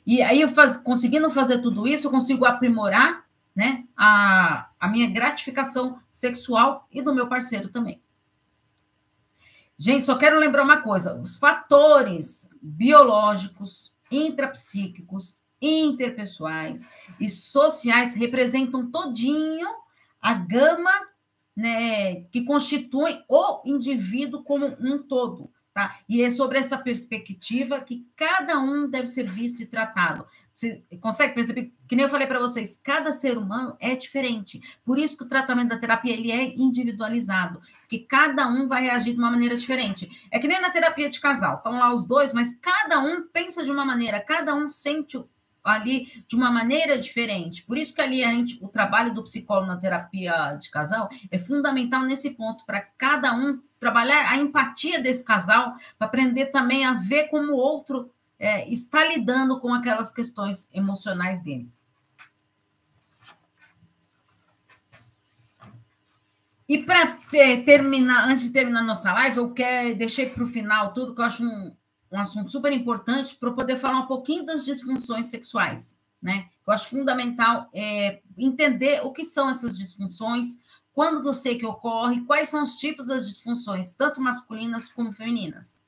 E 0.07 0.23
aí, 0.23 0.47
faz, 0.49 0.77
conseguindo 0.77 1.29
fazer 1.31 1.61
tudo 1.61 1.87
isso, 1.87 2.07
eu 2.07 2.11
consigo 2.11 2.45
aprimorar 2.45 3.25
né, 3.55 3.82
a, 3.97 4.71
a 4.79 4.89
minha 4.89 5.11
gratificação 5.11 5.99
sexual 6.11 6.87
e 6.91 7.03
do 7.03 7.15
meu 7.15 7.29
parceiro 7.29 7.69
também. 7.69 8.03
Gente, 9.79 10.07
só 10.07 10.17
quero 10.17 10.39
lembrar 10.39 10.63
uma 10.63 10.81
coisa: 10.81 11.17
os 11.17 11.37
fatores 11.37 12.49
biológicos, 12.61 13.97
intrapsíquicos, 14.11 15.41
interpessoais 15.61 16.89
e 17.21 17.29
sociais 17.29 18.15
representam 18.15 18.91
todinho 18.91 19.69
a 20.21 20.35
gama 20.35 20.91
né, 21.57 22.23
que 22.25 22.45
constitui 22.45 23.23
o 23.29 23.63
indivíduo 23.65 24.43
como 24.43 24.67
um 24.67 25.03
todo. 25.03 25.51
Tá? 25.75 26.01
E 26.07 26.23
é 26.23 26.29
sobre 26.29 26.59
essa 26.59 26.77
perspectiva 26.77 27.81
que 27.81 28.07
cada 28.15 28.59
um 28.59 28.87
deve 28.91 29.07
ser 29.07 29.27
visto 29.27 29.63
e 29.63 29.67
tratado. 29.67 30.27
Você 30.55 30.85
consegue 31.01 31.35
perceber? 31.35 31.73
Que 31.89 31.97
nem 31.97 32.05
eu 32.05 32.11
falei 32.11 32.27
para 32.27 32.39
vocês, 32.39 32.77
cada 32.77 33.11
ser 33.11 33.39
humano 33.39 33.75
é 33.81 33.97
diferente. 33.97 34.61
Por 34.85 34.99
isso 34.99 35.17
que 35.17 35.25
o 35.25 35.29
tratamento 35.29 35.71
da 35.71 35.79
terapia 35.79 36.13
ele 36.13 36.31
é 36.31 36.55
individualizado, 36.57 37.59
porque 37.81 38.01
cada 38.01 38.49
um 38.49 38.69
vai 38.69 38.83
reagir 38.83 39.15
de 39.15 39.19
uma 39.19 39.31
maneira 39.31 39.57
diferente. 39.57 40.29
É 40.31 40.39
que 40.39 40.47
nem 40.47 40.61
na 40.61 40.69
terapia 40.69 41.09
de 41.09 41.19
casal, 41.19 41.57
estão 41.57 41.79
lá 41.79 41.95
os 41.95 42.07
dois, 42.07 42.35
mas 42.35 42.55
cada 42.55 42.99
um 43.01 43.27
pensa 43.29 43.65
de 43.65 43.71
uma 43.71 43.87
maneira, 43.87 44.21
cada 44.21 44.55
um 44.55 44.69
sente 44.69 45.17
ali 45.63 46.25
de 46.27 46.37
uma 46.37 46.51
maneira 46.51 46.99
diferente. 46.99 47.63
Por 47.65 47.79
isso 47.79 47.95
que 47.95 48.01
ali 48.01 48.23
gente, 48.23 48.59
o 48.61 48.69
trabalho 48.69 49.15
do 49.15 49.23
psicólogo 49.23 49.67
na 49.67 49.77
terapia 49.77 50.55
de 50.61 50.71
casal 50.71 51.09
é 51.31 51.39
fundamental 51.39 52.03
nesse 52.03 52.31
ponto, 52.31 52.65
para 52.67 52.81
cada 52.81 53.35
um 53.35 53.63
trabalhar 53.79 54.31
a 54.31 54.37
empatia 54.37 55.01
desse 55.01 55.25
casal, 55.25 55.75
para 55.99 56.07
aprender 56.07 56.47
também 56.47 56.85
a 56.85 56.95
ver 56.95 57.29
como 57.29 57.53
o 57.53 57.57
outro 57.57 58.11
é, 58.39 58.69
está 58.73 59.05
lidando 59.05 59.61
com 59.61 59.73
aquelas 59.73 60.13
questões 60.13 60.69
emocionais 60.73 61.43
dele. 61.43 61.71
E 66.69 66.79
para 66.79 67.19
é, 67.35 67.57
terminar, 67.59 68.29
antes 68.29 68.47
de 68.47 68.53
terminar 68.53 68.83
nossa 68.83 69.13
live, 69.13 69.37
eu 69.37 69.53
quero 69.53 69.97
deixei 69.97 70.27
para 70.31 70.43
o 70.43 70.47
final 70.47 70.93
tudo 70.93 71.15
que 71.15 71.21
eu 71.21 71.25
acho 71.25 71.45
um, 71.45 71.77
um 72.13 72.21
assunto 72.21 72.51
super 72.51 72.73
importante 72.73 73.37
para 73.37 73.53
poder 73.53 73.77
falar 73.77 74.01
um 74.01 74.07
pouquinho 74.07 74.45
das 74.45 74.65
disfunções 74.65 75.27
sexuais, 75.27 75.99
né? 76.21 76.49
Eu 76.67 76.73
acho 76.73 76.89
fundamental 76.89 77.69
é, 77.73 78.21
entender 78.37 79.05
o 79.05 79.13
que 79.13 79.25
são 79.25 79.49
essas 79.49 79.77
disfunções, 79.77 80.59
quando 80.93 81.23
você 81.23 81.55
que 81.55 81.67
ocorre, 81.67 82.25
quais 82.25 82.49
são 82.49 82.63
os 82.63 82.77
tipos 82.77 83.07
das 83.07 83.27
disfunções, 83.27 83.95
tanto 83.95 84.21
masculinas 84.21 84.89
como 84.91 85.11
femininas. 85.11 85.83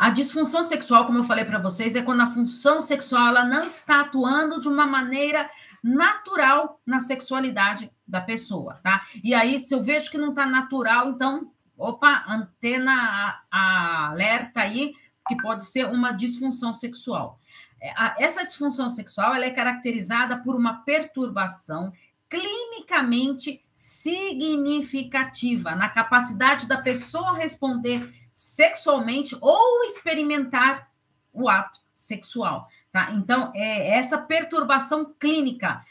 A 0.00 0.08
disfunção 0.08 0.62
sexual, 0.62 1.04
como 1.04 1.18
eu 1.18 1.24
falei 1.24 1.44
para 1.44 1.58
vocês, 1.58 1.94
é 1.94 2.00
quando 2.00 2.22
a 2.22 2.26
função 2.26 2.80
sexual 2.80 3.28
ela 3.28 3.44
não 3.44 3.64
está 3.64 4.00
atuando 4.00 4.58
de 4.58 4.66
uma 4.66 4.86
maneira 4.86 5.46
natural 5.82 6.80
na 6.86 7.00
sexualidade 7.00 7.92
da 8.06 8.18
pessoa, 8.18 8.80
tá? 8.82 9.02
E 9.22 9.34
aí, 9.34 9.58
se 9.58 9.74
eu 9.74 9.82
vejo 9.82 10.10
que 10.10 10.16
não 10.16 10.30
está 10.30 10.46
natural, 10.46 11.10
então, 11.10 11.52
opa, 11.80 12.24
antena 12.28 12.92
a, 12.92 13.42
a 13.50 14.08
alerta 14.10 14.60
aí, 14.60 14.94
que 15.26 15.36
pode 15.40 15.64
ser 15.64 15.86
uma 15.86 16.12
disfunção 16.12 16.72
sexual. 16.72 17.40
É, 17.80 18.24
essa 18.24 18.44
disfunção 18.44 18.88
sexual 18.88 19.34
ela 19.34 19.46
é 19.46 19.50
caracterizada 19.50 20.38
por 20.38 20.54
uma 20.54 20.82
perturbação 20.82 21.92
clinicamente 22.28 23.64
significativa 23.74 25.74
na 25.74 25.88
capacidade 25.88 26.68
da 26.68 26.80
pessoa 26.80 27.36
responder 27.36 28.08
sexualmente 28.32 29.36
ou 29.40 29.84
experimentar 29.84 30.90
o 31.32 31.48
ato 31.48 31.80
sexual, 31.94 32.68
tá? 32.92 33.12
Então, 33.12 33.52
é 33.54 33.90
essa 33.90 34.18
perturbação 34.18 35.14
clínica 35.18 35.84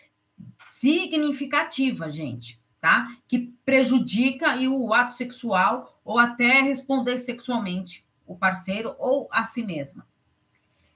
significativa, 0.65 2.11
gente, 2.11 2.58
tá? 2.81 3.07
Que 3.27 3.53
prejudica 3.65 4.55
e 4.55 4.67
o 4.67 4.93
ato 4.93 5.13
sexual 5.13 5.99
ou 6.03 6.17
até 6.17 6.61
responder 6.61 7.17
sexualmente 7.17 8.05
o 8.25 8.35
parceiro 8.35 8.95
ou 8.97 9.27
a 9.31 9.43
si 9.45 9.63
mesma. 9.63 10.07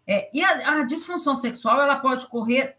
É, 0.06 0.30
e 0.34 0.44
a, 0.44 0.80
a, 0.80 0.84
disfunção 0.84 1.36
sexual 1.36 1.82
ela 1.82 1.96
pode 1.96 2.26
ocorrer 2.26 2.78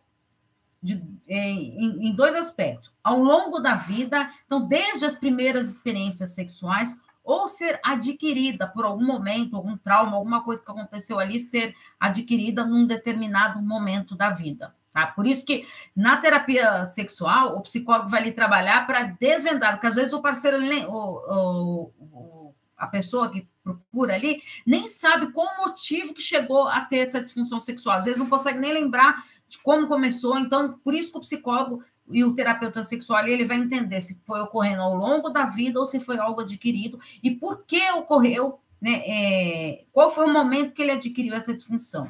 de, 0.83 1.03
é, 1.27 1.51
em, 1.51 2.09
em 2.09 2.14
dois 2.14 2.35
aspectos: 2.35 2.93
ao 3.03 3.19
longo 3.19 3.59
da 3.61 3.75
vida, 3.75 4.31
então 4.47 4.67
desde 4.67 5.07
as 5.07 5.17
primeiras 5.17 5.69
experiências 5.69 6.31
sexuais 6.31 6.99
ou 7.25 7.49
ser 7.49 7.81
adquirida 7.83 8.69
por 8.69 8.85
algum 8.85 9.07
momento, 9.07 9.57
algum 9.57 9.79
trauma, 9.79 10.17
alguma 10.17 10.45
coisa 10.45 10.62
que 10.62 10.71
aconteceu 10.71 11.19
ali, 11.19 11.40
ser 11.40 11.75
adquirida 11.99 12.67
num 12.67 12.87
determinado 12.87 13.62
momento 13.62 14.14
da 14.14 14.29
vida. 14.29 14.75
Tá? 14.94 15.09
Por 15.09 15.26
isso 15.26 15.44
que 15.44 15.66
na 15.94 16.16
terapia 16.18 16.87
sexual, 16.87 17.57
o 17.57 17.62
psicólogo 17.62 18.09
vai 18.09 18.20
ali 18.20 18.30
trabalhar 18.30 18.87
para 18.87 19.02
desvendar, 19.02 19.72
porque 19.72 19.88
às 19.88 19.96
vezes 19.96 20.12
o 20.12 20.22
parceiro, 20.22 20.57
o, 20.88 21.90
o, 21.98 22.54
a 22.76 22.87
pessoa 22.87 23.28
que 23.28 23.44
procura 23.64 24.14
ali, 24.14 24.40
nem 24.64 24.87
sabe 24.87 25.33
qual 25.33 25.48
o 25.48 25.66
motivo 25.66 26.14
que 26.14 26.22
chegou 26.22 26.68
a 26.68 26.80
ter 26.83 26.98
essa 26.98 27.20
disfunção 27.20 27.59
sexual. 27.59 27.96
Às 27.96 28.04
vezes 28.04 28.20
não 28.20 28.28
consegue 28.28 28.61
nem 28.61 28.72
lembrar 28.72 29.24
de 29.48 29.59
como 29.59 29.88
começou. 29.88 30.38
Então, 30.38 30.78
por 30.85 30.94
isso 30.94 31.11
que 31.11 31.18
o 31.18 31.22
psicólogo 31.22 31.83
e 32.09 32.22
o 32.22 32.33
terapeuta 32.33 32.85
sexual 32.85 33.26
ele 33.26 33.44
vai 33.44 33.57
entender 33.57 34.00
se 34.00 34.20
foi 34.24 34.40
ocorrendo 34.42 34.83
ao 34.83 34.94
longo 34.94 35.28
da 35.28 35.46
vida 35.46 35.80
ou 35.80 35.87
se 35.87 35.98
foi 35.98 36.18
algo 36.18 36.42
adquirido 36.42 37.00
e 37.20 37.33
por 37.33 37.64
que 37.64 37.80
ocorreu, 37.92 38.61
né? 38.80 39.02
É, 39.07 39.85
qual 39.90 40.09
foi 40.09 40.26
o 40.26 40.33
momento 40.33 40.72
que 40.72 40.83
ele 40.83 40.92
adquiriu 40.92 41.35
essa 41.35 41.52
disfunção. 41.52 42.09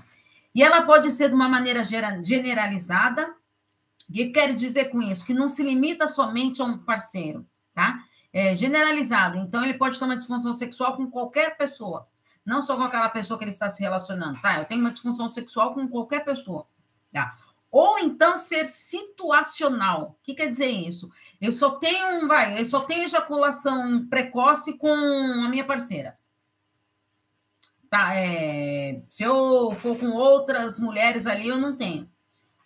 E 0.54 0.62
ela 0.62 0.82
pode 0.82 1.10
ser 1.10 1.28
de 1.28 1.34
uma 1.34 1.48
maneira 1.48 1.82
generalizada. 1.84 3.34
O 4.08 4.12
que 4.12 4.26
quer 4.30 4.54
dizer 4.54 4.86
com 4.86 5.02
isso? 5.02 5.24
Que 5.24 5.34
não 5.34 5.48
se 5.48 5.62
limita 5.62 6.06
somente 6.06 6.62
a 6.62 6.64
um 6.64 6.78
parceiro, 6.78 7.46
tá? 7.74 7.98
É 8.32 8.54
generalizado. 8.54 9.38
Então, 9.38 9.64
ele 9.64 9.74
pode 9.74 9.98
ter 9.98 10.04
uma 10.04 10.16
disfunção 10.16 10.52
sexual 10.52 10.96
com 10.96 11.10
qualquer 11.10 11.56
pessoa, 11.56 12.06
não 12.44 12.62
só 12.62 12.76
com 12.76 12.82
aquela 12.82 13.08
pessoa 13.08 13.38
que 13.38 13.44
ele 13.44 13.50
está 13.50 13.68
se 13.68 13.82
relacionando, 13.82 14.40
tá? 14.40 14.58
Eu 14.58 14.66
tenho 14.66 14.80
uma 14.80 14.92
disfunção 14.92 15.28
sexual 15.28 15.74
com 15.74 15.88
qualquer 15.88 16.24
pessoa, 16.24 16.66
tá? 17.12 17.36
Ou 17.70 17.98
então 17.98 18.36
ser 18.36 18.64
situacional. 18.64 20.16
O 20.20 20.22
que 20.22 20.34
quer 20.34 20.46
dizer 20.46 20.68
isso? 20.68 21.10
Eu 21.40 21.50
só 21.50 21.72
tenho, 21.72 22.28
vai, 22.28 22.60
eu 22.60 22.64
só 22.64 22.80
tenho 22.82 23.02
ejaculação 23.02 24.06
precoce 24.06 24.78
com 24.78 24.92
a 24.92 25.48
minha 25.48 25.64
parceira. 25.64 26.16
Tá, 27.94 28.12
é, 28.16 29.00
se 29.08 29.22
eu 29.22 29.70
for 29.78 29.96
com 29.96 30.10
outras 30.10 30.80
mulheres 30.80 31.28
ali, 31.28 31.46
eu 31.46 31.58
não 31.58 31.76
tenho. 31.76 32.10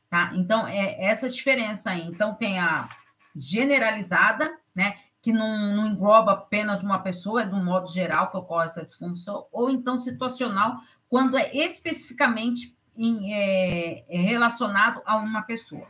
Tá? 0.09 0.33
Então, 0.35 0.67
é 0.67 1.05
essa 1.05 1.29
diferença 1.29 1.91
aí. 1.91 2.01
Então, 2.07 2.35
tem 2.35 2.59
a 2.59 2.88
generalizada, 3.37 4.59
né? 4.75 4.97
Que 5.21 5.31
não, 5.31 5.77
não 5.77 5.88
engloba 5.88 6.33
apenas 6.33 6.83
uma 6.83 7.01
pessoa, 7.01 7.43
é 7.43 7.45
de 7.45 7.55
um 7.55 7.62
modo 7.62 7.93
geral 7.93 8.31
que 8.31 8.38
ocorre 8.38 8.64
essa 8.64 8.83
disfunção, 8.83 9.47
ou 9.53 9.69
então 9.69 9.99
situacional, 9.99 10.79
quando 11.11 11.37
é 11.37 11.55
especificamente 11.55 12.75
em, 12.97 13.35
é, 13.35 14.07
é 14.09 14.19
relacionado 14.23 15.03
a 15.05 15.19
uma 15.19 15.43
pessoa. 15.43 15.88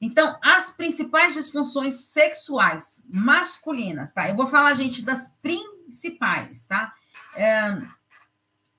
Então, 0.00 0.38
as 0.42 0.70
principais 0.70 1.34
disfunções 1.34 2.06
sexuais 2.06 3.04
masculinas, 3.10 4.10
tá? 4.10 4.26
Eu 4.30 4.36
vou 4.36 4.46
falar, 4.46 4.72
gente, 4.72 5.04
das 5.04 5.28
principais, 5.42 6.66
tá? 6.66 6.94
É, 7.36 7.82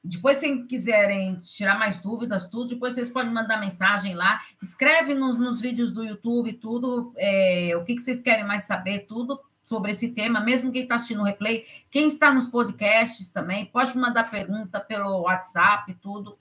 depois, 0.03 0.37
se 0.37 0.63
quiserem 0.63 1.35
tirar 1.37 1.79
mais 1.79 1.99
dúvidas, 1.99 2.47
tudo, 2.47 2.73
depois 2.73 2.93
vocês 2.93 3.09
podem 3.09 3.31
mandar 3.31 3.59
mensagem 3.59 4.13
lá. 4.13 4.41
Escreve 4.61 5.13
nos, 5.13 5.37
nos 5.37 5.61
vídeos 5.61 5.91
do 5.91 6.03
YouTube, 6.03 6.53
tudo, 6.53 7.13
é, 7.15 7.71
o 7.77 7.83
que, 7.85 7.95
que 7.95 8.01
vocês 8.01 8.19
querem 8.19 8.45
mais 8.45 8.63
saber, 8.63 9.05
tudo 9.07 9.39
sobre 9.63 9.91
esse 9.91 10.09
tema, 10.09 10.41
mesmo 10.41 10.73
quem 10.73 10.83
está 10.83 10.95
assistindo 10.95 11.21
o 11.21 11.25
replay, 11.25 11.65
quem 11.89 12.05
está 12.07 12.33
nos 12.33 12.47
podcasts 12.47 13.29
também, 13.29 13.65
pode 13.65 13.97
mandar 13.97 14.29
pergunta 14.29 14.77
pelo 14.79 15.21
WhatsApp, 15.21 15.93
tudo 16.01 16.37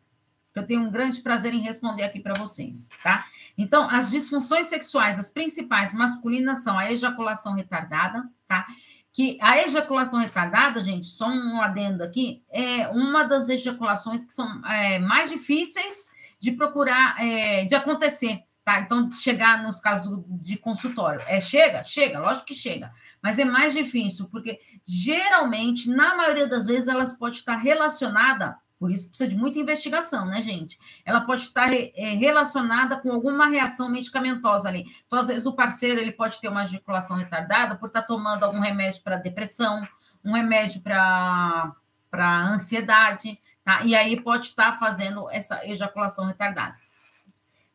eu 0.54 0.66
tenho 0.66 0.82
um 0.82 0.90
grande 0.90 1.20
prazer 1.20 1.54
em 1.54 1.60
responder 1.60 2.02
aqui 2.02 2.20
para 2.20 2.34
vocês, 2.34 2.90
tá? 3.02 3.26
Então, 3.56 3.88
as 3.88 4.10
disfunções 4.10 4.66
sexuais, 4.66 5.18
as 5.18 5.30
principais 5.30 5.92
masculinas 5.92 6.62
são 6.62 6.78
a 6.78 6.92
ejaculação 6.92 7.54
retardada, 7.54 8.28
tá? 8.46 8.66
Que 9.12 9.38
a 9.42 9.58
ejaculação 9.58 10.20
retardada, 10.20 10.80
gente, 10.80 11.06
só 11.06 11.28
um 11.28 11.60
adendo 11.60 12.02
aqui, 12.02 12.42
é 12.50 12.88
uma 12.88 13.24
das 13.24 13.48
ejaculações 13.48 14.24
que 14.24 14.32
são 14.32 14.64
é, 14.66 14.98
mais 14.98 15.30
difíceis 15.30 16.10
de 16.40 16.52
procurar, 16.52 17.16
é, 17.22 17.64
de 17.64 17.74
acontecer, 17.74 18.42
tá? 18.64 18.80
Então, 18.80 19.12
chegar 19.12 19.62
nos 19.62 19.78
casos 19.78 20.24
de 20.28 20.56
consultório. 20.56 21.20
É, 21.26 21.40
chega? 21.40 21.84
Chega, 21.84 22.20
lógico 22.20 22.46
que 22.46 22.54
chega. 22.54 22.90
Mas 23.22 23.38
é 23.38 23.44
mais 23.44 23.74
difícil, 23.74 24.28
porque 24.30 24.58
geralmente, 24.86 25.90
na 25.90 26.16
maioria 26.16 26.46
das 26.46 26.66
vezes, 26.66 26.88
elas 26.88 27.12
pode 27.12 27.36
estar 27.36 27.56
relacionada 27.56 28.56
por 28.82 28.90
isso 28.90 29.06
precisa 29.06 29.30
de 29.30 29.36
muita 29.36 29.60
investigação, 29.60 30.26
né, 30.26 30.42
gente? 30.42 30.76
Ela 31.04 31.20
pode 31.20 31.42
estar 31.42 31.72
é, 31.72 31.92
relacionada 32.16 32.98
com 32.98 33.12
alguma 33.12 33.46
reação 33.46 33.88
medicamentosa 33.88 34.68
ali. 34.68 34.86
Então, 35.06 35.20
às 35.20 35.28
vezes, 35.28 35.46
o 35.46 35.52
parceiro 35.52 36.00
ele 36.00 36.10
pode 36.10 36.40
ter 36.40 36.48
uma 36.48 36.64
ejaculação 36.64 37.16
retardada 37.16 37.76
por 37.76 37.86
estar 37.86 38.02
tomando 38.02 38.42
algum 38.42 38.58
remédio 38.58 39.00
para 39.04 39.18
depressão, 39.18 39.86
um 40.24 40.32
remédio 40.32 40.82
para 40.82 41.72
ansiedade, 42.52 43.38
tá? 43.64 43.84
E 43.84 43.94
aí 43.94 44.20
pode 44.20 44.46
estar 44.46 44.76
fazendo 44.76 45.30
essa 45.30 45.64
ejaculação 45.64 46.26
retardada. 46.26 46.74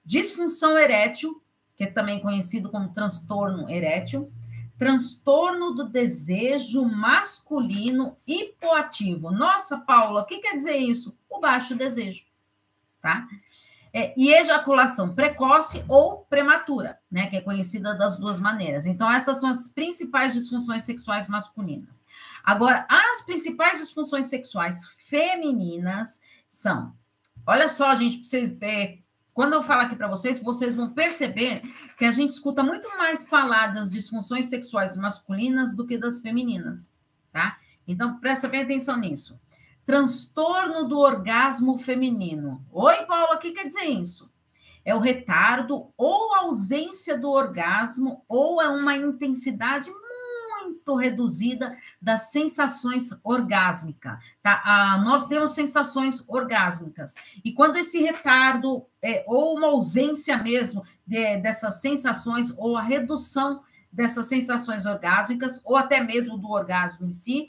Disfunção 0.03 0.77
erétil, 0.77 1.41
que 1.77 1.85
é 1.85 1.87
também 1.87 2.19
conhecido 2.19 2.69
como 2.69 2.91
transtorno 2.91 3.69
erétil, 3.69 4.29
transtorno 4.77 5.73
do 5.73 5.89
desejo 5.89 6.85
masculino 6.85 8.15
hipoativo. 8.27 9.31
Nossa, 9.31 9.77
Paula, 9.77 10.21
o 10.21 10.25
que 10.25 10.39
quer 10.39 10.53
dizer 10.53 10.77
isso? 10.77 11.17
O 11.29 11.39
baixo 11.39 11.75
desejo, 11.75 12.25
tá? 13.01 13.27
É, 13.93 14.13
e 14.15 14.31
ejaculação 14.31 15.15
precoce 15.15 15.83
ou 15.87 16.19
prematura, 16.29 16.99
né? 17.09 17.27
Que 17.27 17.37
é 17.37 17.41
conhecida 17.41 17.95
das 17.95 18.19
duas 18.19 18.39
maneiras. 18.39 18.85
Então, 18.85 19.09
essas 19.09 19.39
são 19.39 19.49
as 19.49 19.67
principais 19.67 20.33
disfunções 20.33 20.83
sexuais 20.83 21.27
masculinas. 21.27 22.05
Agora, 22.43 22.85
as 22.87 23.23
principais 23.23 23.79
disfunções 23.79 24.27
sexuais 24.27 24.87
femininas 24.97 26.21
são. 26.49 26.93
Olha 27.45 27.67
só, 27.67 27.95
gente, 27.95 28.17
para 28.17 28.25
vocês 28.25 28.57
é, 28.61 28.99
quando 29.37 29.53
eu 29.53 29.61
falar 29.61 29.83
aqui 29.83 29.95
para 29.95 30.07
vocês, 30.07 30.39
vocês 30.39 30.75
vão 30.75 30.89
perceber 30.89 31.61
que 31.95 32.05
a 32.05 32.11
gente 32.11 32.31
escuta 32.31 32.63
muito 32.63 32.89
mais 32.97 33.23
falar 33.23 33.67
das 33.67 33.91
disfunções 33.91 34.47
sexuais 34.47 34.97
masculinas 34.97 35.75
do 35.75 35.85
que 35.85 35.95
das 35.95 36.19
femininas, 36.19 36.91
tá? 37.31 37.55
Então, 37.87 38.19
presta 38.19 38.47
bem 38.47 38.63
atenção 38.63 38.97
nisso. 38.97 39.39
Transtorno 39.85 40.87
do 40.87 40.97
orgasmo 40.97 41.77
feminino. 41.77 42.65
Oi, 42.71 43.05
Paula, 43.05 43.35
o 43.35 43.37
que 43.37 43.51
quer 43.51 43.67
dizer 43.67 43.85
isso? 43.85 44.33
É 44.83 44.95
o 44.95 44.99
retardo 44.99 45.93
ou 45.95 46.33
ausência 46.33 47.15
do 47.15 47.29
orgasmo 47.29 48.25
ou 48.27 48.59
é 48.59 48.67
uma 48.67 48.97
intensidade 48.97 49.91
muito 50.67 50.95
reduzida 50.95 51.75
das 52.01 52.31
sensações 52.31 53.09
orgásmicas. 53.23 54.17
Tá? 54.41 54.61
Ah, 54.63 55.01
nós 55.03 55.27
temos 55.27 55.53
sensações 55.53 56.23
orgásmicas. 56.27 57.15
E 57.43 57.51
quando 57.53 57.77
esse 57.77 58.01
retardo, 58.01 58.85
é, 59.01 59.23
ou 59.27 59.57
uma 59.57 59.67
ausência 59.67 60.37
mesmo 60.37 60.83
de, 61.05 61.37
dessas 61.37 61.81
sensações, 61.81 62.53
ou 62.57 62.77
a 62.77 62.81
redução 62.81 63.63
dessas 63.91 64.27
sensações 64.27 64.85
orgásmicas, 64.85 65.61
ou 65.63 65.75
até 65.75 66.01
mesmo 66.01 66.37
do 66.37 66.49
orgasmo 66.49 67.07
em 67.07 67.11
si, 67.11 67.47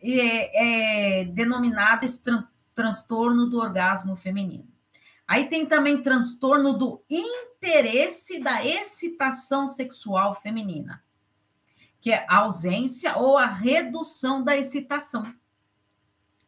é, 0.00 1.20
é 1.20 1.24
denominado 1.24 2.04
esse 2.04 2.22
tran 2.22 2.44
transtorno 2.74 3.46
do 3.46 3.58
orgasmo 3.58 4.16
feminino. 4.16 4.66
Aí 5.28 5.48
tem 5.48 5.64
também 5.64 6.02
transtorno 6.02 6.72
do 6.76 7.02
interesse 7.08 8.40
da 8.40 8.64
excitação 8.64 9.68
sexual 9.68 10.34
feminina, 10.34 11.00
que 12.04 12.12
é 12.12 12.26
a 12.28 12.40
ausência 12.40 13.16
ou 13.16 13.38
a 13.38 13.46
redução 13.46 14.44
da 14.44 14.54
excitação. 14.54 15.22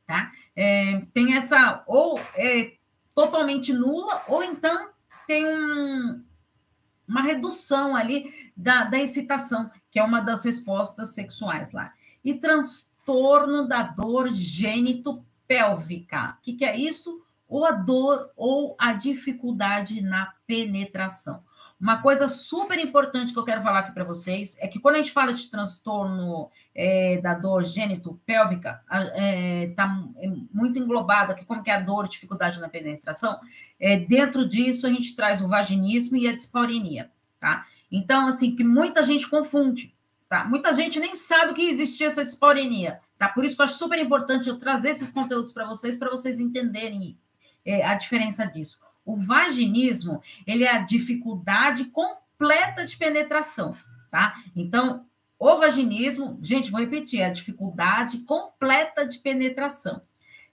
Tá? 0.06 0.30
É, 0.54 1.00
tem 1.14 1.34
essa, 1.34 1.82
ou 1.86 2.20
é 2.34 2.74
totalmente 3.14 3.72
nula, 3.72 4.22
ou 4.28 4.44
então 4.44 4.90
tem 5.26 5.48
um, 5.48 6.22
uma 7.08 7.22
redução 7.22 7.96
ali 7.96 8.52
da, 8.54 8.84
da 8.84 8.98
excitação, 8.98 9.70
que 9.90 9.98
é 9.98 10.04
uma 10.04 10.20
das 10.20 10.44
respostas 10.44 11.14
sexuais 11.14 11.72
lá. 11.72 11.94
E 12.22 12.34
transtorno 12.34 13.66
da 13.66 13.82
dor 13.82 14.28
gênito 14.28 15.24
pélvica. 15.48 16.36
O 16.38 16.42
que, 16.42 16.52
que 16.52 16.66
é 16.66 16.76
isso? 16.76 17.24
ou 17.48 17.64
a 17.64 17.70
dor 17.70 18.30
ou 18.36 18.74
a 18.78 18.92
dificuldade 18.92 20.02
na 20.02 20.34
penetração. 20.46 21.44
Uma 21.78 22.00
coisa 22.00 22.26
super 22.26 22.78
importante 22.78 23.34
que 23.34 23.38
eu 23.38 23.44
quero 23.44 23.60
falar 23.60 23.80
aqui 23.80 23.92
para 23.92 24.02
vocês 24.02 24.56
é 24.60 24.66
que 24.66 24.80
quando 24.80 24.94
a 24.94 24.98
gente 24.98 25.12
fala 25.12 25.34
de 25.34 25.50
transtorno 25.50 26.48
é, 26.74 27.20
da 27.20 27.34
dor 27.34 27.64
gênito-pélvica, 27.64 28.82
está 28.82 29.12
é, 29.14 29.68
tá 29.76 29.86
muito 30.52 30.78
englobado 30.78 31.32
aqui 31.32 31.44
como 31.44 31.62
que 31.62 31.70
é 31.70 31.74
a 31.74 31.80
dor, 31.80 32.08
dificuldade 32.08 32.58
na 32.60 32.68
penetração. 32.70 33.38
É, 33.78 33.98
dentro 33.98 34.48
disso, 34.48 34.86
a 34.86 34.90
gente 34.90 35.14
traz 35.14 35.42
o 35.42 35.48
vaginismo 35.48 36.16
e 36.16 36.26
a 36.26 36.34
dispaurinia, 36.34 37.10
tá? 37.38 37.66
Então, 37.92 38.26
assim, 38.26 38.56
que 38.56 38.64
muita 38.64 39.02
gente 39.02 39.28
confunde, 39.28 39.94
tá? 40.30 40.46
Muita 40.46 40.74
gente 40.74 40.98
nem 40.98 41.14
sabe 41.14 41.52
que 41.52 41.68
existia 41.68 42.06
essa 42.06 42.24
dispaurinia, 42.24 43.00
tá? 43.18 43.28
Por 43.28 43.44
isso 43.44 43.54
que 43.54 43.60
eu 43.60 43.64
acho 43.64 43.78
super 43.78 43.98
importante 43.98 44.48
eu 44.48 44.56
trazer 44.56 44.90
esses 44.90 45.10
conteúdos 45.10 45.52
para 45.52 45.66
vocês, 45.66 45.98
para 45.98 46.08
vocês 46.08 46.40
entenderem 46.40 47.18
é, 47.66 47.84
a 47.84 47.94
diferença 47.94 48.46
disso. 48.46 48.78
O 49.06 49.16
vaginismo, 49.16 50.20
ele 50.44 50.64
é 50.64 50.70
a 50.72 50.80
dificuldade 50.80 51.84
completa 51.86 52.84
de 52.84 52.96
penetração, 52.96 53.76
tá? 54.10 54.34
Então, 54.54 55.06
o 55.38 55.56
vaginismo, 55.56 56.38
gente, 56.42 56.72
vou 56.72 56.80
repetir, 56.80 57.20
é 57.20 57.26
a 57.26 57.32
dificuldade 57.32 58.18
completa 58.18 59.06
de 59.06 59.18
penetração. 59.18 60.02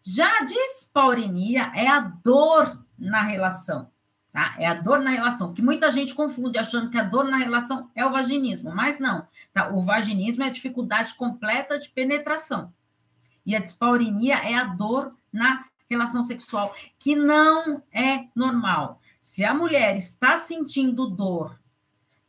Já 0.03 0.27
a 0.39 0.45
dispaurinia 0.45 1.71
é 1.73 1.87
a 1.87 1.99
dor 1.99 2.85
na 2.99 3.23
relação, 3.23 3.89
tá? 4.31 4.53
É 4.59 4.67
a 4.67 4.75
dor 4.75 4.99
na 4.99 5.09
relação, 5.09 5.53
que 5.53 5.61
muita 5.61 5.89
gente 5.89 6.13
confunde 6.13 6.59
achando 6.59 6.91
que 6.91 6.97
a 6.99 7.03
dor 7.03 7.23
na 7.23 7.37
relação 7.37 7.89
é 7.95 8.05
o 8.05 8.11
vaginismo, 8.11 8.75
mas 8.75 8.99
não, 8.99 9.25
tá? 9.51 9.69
O 9.69 9.81
vaginismo 9.81 10.43
é 10.43 10.47
a 10.47 10.51
dificuldade 10.51 11.15
completa 11.15 11.79
de 11.79 11.89
penetração. 11.89 12.71
E 13.45 13.55
a 13.55 13.59
dispaurinia 13.59 14.35
é 14.35 14.53
a 14.53 14.65
dor 14.65 15.15
na 15.31 15.65
relação 15.89 16.23
sexual, 16.23 16.73
que 16.99 17.15
não 17.15 17.81
é 17.91 18.25
normal. 18.35 18.99
Se 19.21 19.43
a 19.43 19.53
mulher 19.53 19.95
está 19.95 20.37
sentindo 20.37 21.07
dor 21.07 21.59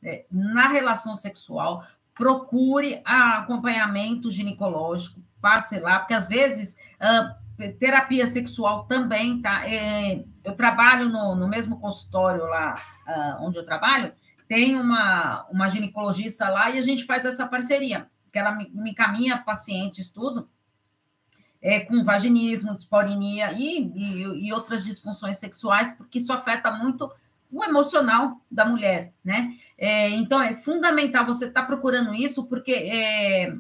é, 0.03 0.27
na 0.31 0.69
relação 0.69 1.17
sexual, 1.17 1.85
procure 2.15 3.01
acompanhamento 3.05 4.31
ginecológico, 4.31 5.21
passe 5.41 5.79
lá, 5.81 5.99
porque 5.99 6.15
às 6.15 6.29
vezes 6.29 6.77
uh, 7.01 7.73
terapia 7.79 8.27
sexual 8.27 8.85
também, 8.85 9.43
tá? 9.43 9.69
É, 9.69 10.25
eu 10.43 10.55
trabalho 10.55 11.09
no, 11.09 11.35
no, 11.35 11.49
mesmo 11.49 11.79
consultório 11.81 12.45
lá 12.45 12.77
uh, 13.07 13.45
onde 13.45 13.59
eu 13.59 13.65
trabalho, 13.65 14.13
tem 14.49 14.77
uma, 14.77 15.47
uma 15.51 15.69
ginecologista 15.69 16.49
lá 16.49 16.71
e 16.71 16.79
a 16.79 16.83
gente 16.83 17.05
faz 17.05 17.25
essa 17.25 17.47
parceria, 17.47 18.09
que 18.33 18.39
ela 18.39 18.53
me, 18.53 18.71
me 18.73 18.91
encaminha 18.91 19.39
pacientes, 19.39 20.11
tudo, 20.11 20.49
é, 21.65 21.81
com 21.81 22.05
vaginismo, 22.05 22.77
disporinia 22.77 23.53
e, 23.53 23.91
e, 23.97 24.47
e, 24.47 24.53
outras 24.53 24.85
disfunções 24.85 25.39
sexuais, 25.39 25.91
porque 25.93 26.19
isso 26.19 26.31
afeta 26.31 26.71
muito 26.71 27.11
o 27.51 27.65
emocional 27.65 28.39
da 28.51 28.67
mulher, 28.67 29.15
né? 29.25 29.55
É, 29.79 30.11
então, 30.11 30.43
é 30.43 30.55
fundamental 30.55 31.25
você 31.25 31.47
estar 31.47 31.63
tá 31.63 31.67
procurando 31.67 32.15
isso, 32.15 32.45
porque 32.49 32.73
é, 32.73 33.55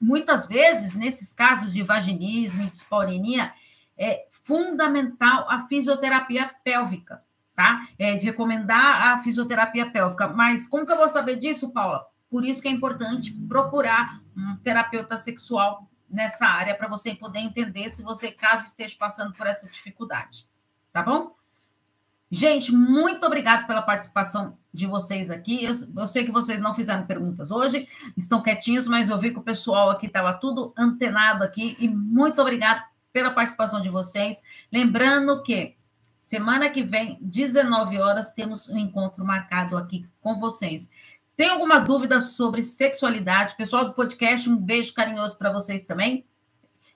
muitas 0.00 0.46
vezes, 0.46 0.94
nesses 0.94 1.34
casos 1.34 1.74
de 1.74 1.82
vaginismo 1.82 2.62
e 2.62 2.70
disporinia, 2.70 3.52
é 3.98 4.24
fundamental 4.30 5.46
a 5.50 5.66
fisioterapia 5.66 6.50
pélvica, 6.64 7.22
tá? 7.54 7.86
É 7.98 8.16
de 8.16 8.24
recomendar 8.24 9.12
a 9.12 9.18
fisioterapia 9.18 9.90
pélvica. 9.90 10.28
Mas 10.28 10.66
como 10.66 10.86
que 10.86 10.92
eu 10.92 10.96
vou 10.96 11.08
saber 11.08 11.36
disso, 11.36 11.70
Paula? 11.70 12.02
Por 12.30 12.46
isso 12.46 12.62
que 12.62 12.68
é 12.68 12.70
importante 12.70 13.30
procurar 13.46 14.20
um 14.34 14.56
terapeuta 14.56 15.18
sexual 15.18 15.86
nessa 16.16 16.46
área 16.46 16.74
para 16.74 16.88
você 16.88 17.14
poder 17.14 17.40
entender 17.40 17.90
se 17.90 18.02
você, 18.02 18.32
caso 18.32 18.64
esteja 18.64 18.96
passando 18.98 19.34
por 19.34 19.46
essa 19.46 19.68
dificuldade. 19.68 20.48
Tá 20.90 21.02
bom? 21.02 21.36
Gente, 22.30 22.72
muito 22.72 23.24
obrigado 23.26 23.66
pela 23.66 23.82
participação 23.82 24.56
de 24.72 24.86
vocês 24.86 25.30
aqui. 25.30 25.62
Eu, 25.62 25.72
eu, 25.94 26.06
sei 26.06 26.24
que 26.24 26.32
vocês 26.32 26.58
não 26.58 26.72
fizeram 26.72 27.06
perguntas 27.06 27.50
hoje, 27.50 27.86
estão 28.16 28.42
quietinhos, 28.42 28.88
mas 28.88 29.10
eu 29.10 29.18
vi 29.18 29.30
que 29.30 29.38
o 29.38 29.42
pessoal 29.42 29.90
aqui 29.90 30.06
estava 30.06 30.32
tudo 30.32 30.72
antenado 30.76 31.44
aqui. 31.44 31.76
E 31.78 31.86
muito 31.86 32.40
obrigado 32.40 32.82
pela 33.12 33.30
participação 33.30 33.82
de 33.82 33.90
vocês. 33.90 34.42
Lembrando 34.72 35.42
que 35.42 35.76
semana 36.18 36.70
que 36.70 36.82
vem, 36.82 37.18
19 37.20 38.00
horas, 38.00 38.32
temos 38.32 38.70
um 38.70 38.78
encontro 38.78 39.22
marcado 39.22 39.76
aqui 39.76 40.08
com 40.20 40.40
vocês. 40.40 40.90
Tem 41.36 41.50
alguma 41.50 41.78
dúvida 41.78 42.18
sobre 42.18 42.62
sexualidade? 42.62 43.56
Pessoal 43.56 43.84
do 43.84 43.92
podcast, 43.92 44.48
um 44.48 44.56
beijo 44.56 44.94
carinhoso 44.94 45.36
para 45.36 45.52
vocês 45.52 45.82
também. 45.82 46.24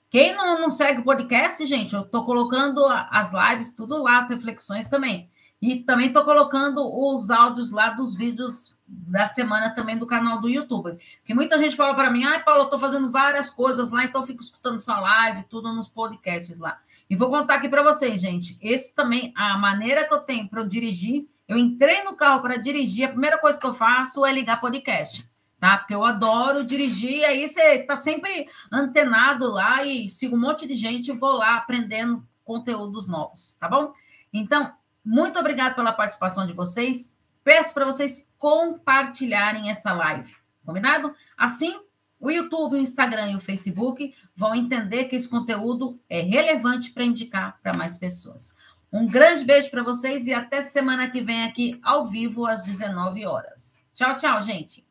Quem 0.09 0.35
não, 0.35 0.59
não, 0.59 0.71
segue 0.71 1.01
o 1.01 1.05
podcast, 1.05 1.65
gente, 1.67 1.93
eu 1.93 2.01
estou 2.01 2.25
colocando 2.25 2.83
as 2.89 3.33
lives, 3.35 3.75
tudo 3.75 4.03
lá, 4.03 4.17
as 4.17 4.31
reflexões 4.31 4.89
também. 4.89 5.31
E 5.61 5.85
também 5.85 6.07
estou 6.07 6.25
colocando 6.25 6.81
os 6.91 7.31
áudios 7.31 7.71
lá 7.71 7.91
dos 7.91 8.17
vídeos 8.17 8.75
da 8.89 9.27
semana 9.27 9.75
também 9.75 9.99
do 9.99 10.07
canal 10.07 10.41
do 10.41 10.49
YouTube. 10.49 10.97
Porque 11.19 11.35
muita 11.35 11.59
gente 11.59 11.77
fala 11.77 11.95
para 11.95 12.11
mim, 12.11 12.25
ai, 12.25 12.43
Paulo, 12.43 12.63
eu 12.63 12.65
estou 12.65 12.79
fazendo 12.79 13.11
várias 13.11 13.51
coisas 13.51 13.91
lá, 13.91 14.07
então 14.07 14.23
eu 14.23 14.27
fico 14.27 14.43
escutando 14.43 14.81
sua 14.81 14.99
live, 14.99 15.45
tudo 15.51 15.71
nos 15.75 15.87
podcasts 15.87 16.59
lá. 16.59 16.81
E 17.11 17.15
vou 17.15 17.29
contar 17.29 17.57
aqui 17.57 17.69
para 17.69 17.83
vocês, 17.83 18.19
gente. 18.19 18.59
Esse 18.63 18.95
também, 18.95 19.35
a 19.37 19.59
maneira 19.59 20.09
que 20.09 20.15
eu 20.15 20.21
tenho 20.21 20.49
para 20.49 20.63
eu 20.63 20.67
dirigir 20.67 21.29
eu 21.51 21.59
entrei 21.59 22.05
no 22.05 22.15
carro 22.15 22.43
para 22.43 22.57
dirigir, 22.57 23.07
a 23.07 23.09
primeira 23.09 23.37
coisa 23.37 23.59
que 23.59 23.67
eu 23.67 23.73
faço 23.73 24.25
é 24.25 24.33
ligar 24.33 24.61
podcast, 24.61 25.29
tá? 25.59 25.79
Porque 25.79 25.93
eu 25.93 26.05
adoro 26.05 26.63
dirigir, 26.63 27.25
aí 27.25 27.49
você 27.49 27.61
está 27.75 27.97
sempre 27.97 28.49
antenado 28.71 29.49
lá 29.51 29.85
e 29.85 30.09
sigo 30.09 30.37
um 30.37 30.41
monte 30.41 30.65
de 30.65 30.77
gente 30.77 31.09
e 31.09 31.17
vou 31.17 31.33
lá 31.33 31.57
aprendendo 31.57 32.25
conteúdos 32.45 33.09
novos, 33.09 33.57
tá 33.59 33.69
bom? 33.69 33.93
Então, 34.33 34.73
muito 35.05 35.41
obrigado 35.41 35.75
pela 35.75 35.93
participação 35.93 36.47
de 36.47 36.53
vocês. 36.53 37.13
Peço 37.43 37.75
para 37.75 37.85
vocês 37.85 38.31
compartilharem 38.39 39.73
essa 39.73 39.93
live, 39.93 40.33
combinado? 40.65 41.13
Assim, 41.37 41.81
o 42.21 42.31
YouTube, 42.31 42.77
o 42.77 42.81
Instagram 42.81 43.33
e 43.33 43.37
o 43.37 43.41
Facebook 43.41 44.15
vão 44.37 44.55
entender 44.55 45.07
que 45.07 45.17
esse 45.17 45.29
conteúdo 45.29 45.99
é 46.09 46.21
relevante 46.21 46.93
para 46.93 47.03
indicar 47.03 47.59
para 47.61 47.73
mais 47.73 47.97
pessoas. 47.97 48.55
Um 48.93 49.07
grande 49.07 49.45
beijo 49.45 49.71
para 49.71 49.85
vocês 49.85 50.27
e 50.27 50.35
até 50.35 50.63
semana 50.63 51.09
que 51.09 51.21
vem 51.21 51.45
aqui 51.45 51.79
ao 51.83 52.05
vivo 52.05 52.45
às 52.47 52.65
19 52.65 53.25
horas. 53.25 53.87
Tchau, 53.95 54.17
tchau, 54.17 54.43
gente. 54.43 54.85